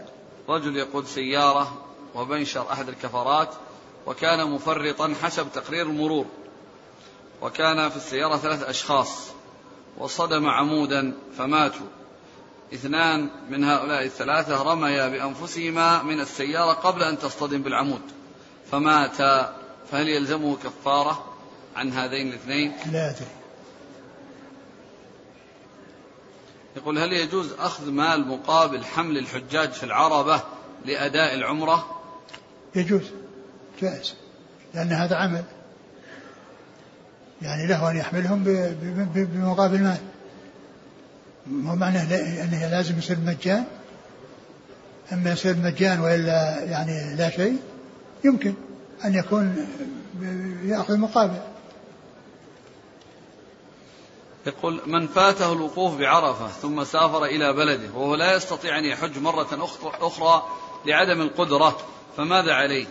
[0.50, 1.86] رجل يقود سيارة
[2.16, 3.50] وبنشر أحد الكفرات
[4.06, 6.26] وكان مفرطا حسب تقرير المرور
[7.42, 9.28] وكان في السيارة ثلاث أشخاص
[9.98, 11.86] وصدم عمودا فماتوا
[12.74, 18.02] اثنان من هؤلاء الثلاثة رميا بأنفسهما من السيارة قبل أن تصطدم بالعمود.
[18.72, 19.56] فماتا
[19.92, 21.26] فهل يلزمه كفارة
[21.76, 23.28] عن هذين الاثنين؟ لا أدري.
[26.76, 30.42] يقول هل يجوز أخذ مال مقابل حمل الحجاج في العربة
[30.86, 32.02] لأداء العمرة؟
[32.76, 33.04] يجوز.
[33.82, 34.16] جائز.
[34.74, 35.44] لأن هذا عمل.
[37.42, 38.44] يعني له أن يحملهم
[39.14, 40.00] بمقابل مال.
[41.50, 42.02] ما معنى
[42.44, 43.64] أنه لازم يصير مجان.
[45.14, 47.58] أما يصير مجان وإلا يعني لا شيء
[48.26, 48.54] يمكن
[49.06, 49.68] أن يكون
[50.64, 51.42] يأخذ مقابل.
[54.48, 59.70] يقول من فاته الوقوف بعرفة ثم سافر إلى بلده وهو لا يستطيع أن يحج مرة
[59.84, 60.44] أخرى
[60.86, 61.78] لعدم القدرة
[62.18, 62.86] فماذا عليه؟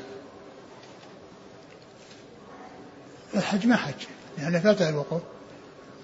[3.35, 4.07] الحج ما حج
[4.39, 5.23] لأن فاته الوقوف.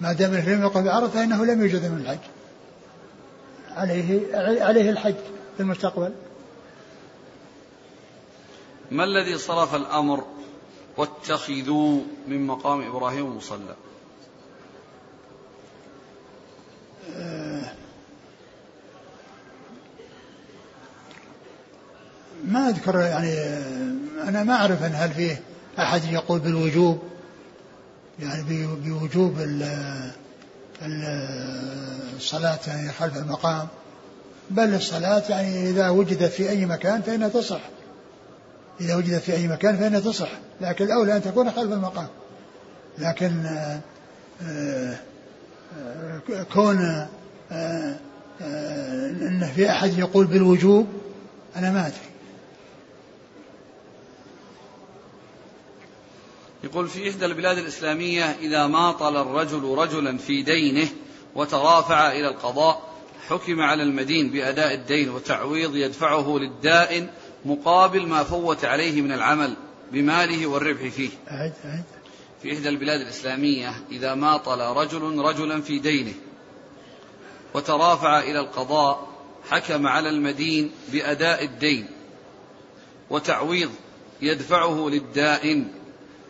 [0.01, 2.19] ما دام لم يقف بعرفة فإنه لم يوجد من الحج.
[3.75, 5.15] عليه عليه الحج
[5.57, 6.13] في المستقبل.
[8.91, 10.23] ما الذي صرف الأمر
[10.97, 13.75] واتخذوا من مقام إبراهيم مصلى؟
[17.15, 17.71] أه،
[22.43, 23.33] ما أذكر يعني
[24.29, 25.41] أنا ما أعرف أن هل فيه
[25.79, 27.03] أحد يقول بالوجوب
[28.19, 28.43] يعني
[28.83, 29.63] بوجوب ال
[32.15, 33.67] الصلاة يعني خلف المقام
[34.49, 37.61] بل الصلاة يعني إذا وجدت في أي مكان فإنها تصح.
[38.81, 40.29] إذا وجدت في أي مكان فإنها تصح.
[40.61, 42.07] لكن الأولى أن تكون خلف المقام.
[42.97, 43.79] لكن آآ
[44.43, 44.95] آآ
[46.53, 47.07] كون
[47.51, 47.95] آآ
[48.41, 50.87] أن في أحد يقول بالوجوب
[51.55, 52.14] أنا ما أدري.
[56.65, 60.87] يقول في إحدى البلاد الإسلامية إذا ماطل الرجل رجلا في دينه
[61.35, 62.95] وترافع إلى القضاء
[63.27, 67.09] حكم على المدين بأداء الدين وتعويض يدفعه للدائن
[67.45, 69.53] مقابل ما فوت عليه من العمل
[69.91, 71.09] بماله والربح فيه.
[71.31, 71.83] أعد أعد
[72.43, 76.13] في إحدى البلاد الإسلامية إذا ماطل رجل رجلا في دينه
[77.53, 79.07] وترافع إلى القضاء
[79.49, 81.87] حكم على المدين بأداء الدين
[83.09, 83.71] وتعويض
[84.21, 85.67] يدفعه للدائن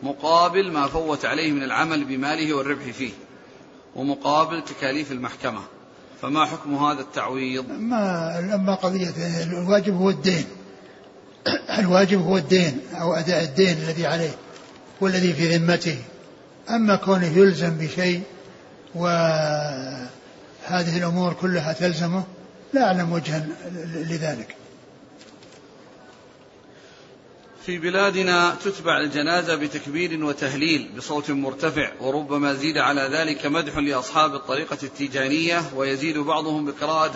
[0.05, 3.11] مقابل ما فوت عليه من العمل بماله والربح فيه
[3.95, 5.61] ومقابل تكاليف المحكمة.
[6.21, 10.45] فما حكم هذا التعويض؟ ما أما قضية الواجب هو الدين.
[11.79, 14.35] الواجب هو الدين أو أداء الدين الذي عليه
[15.01, 15.97] والذي في ذمته.
[16.69, 18.21] أما كونه يلزم بشيء
[18.95, 20.07] وهذه
[20.97, 22.23] الأمور كلها تلزمه
[22.73, 23.47] لا أعلم وجها
[23.95, 24.55] لذلك.
[27.65, 34.77] في بلادنا تتبع الجنازة بتكبير وتهليل بصوت مرتفع وربما زيد على ذلك مدح لأصحاب الطريقة
[34.83, 37.11] التيجانية ويزيد بعضهم بقراءة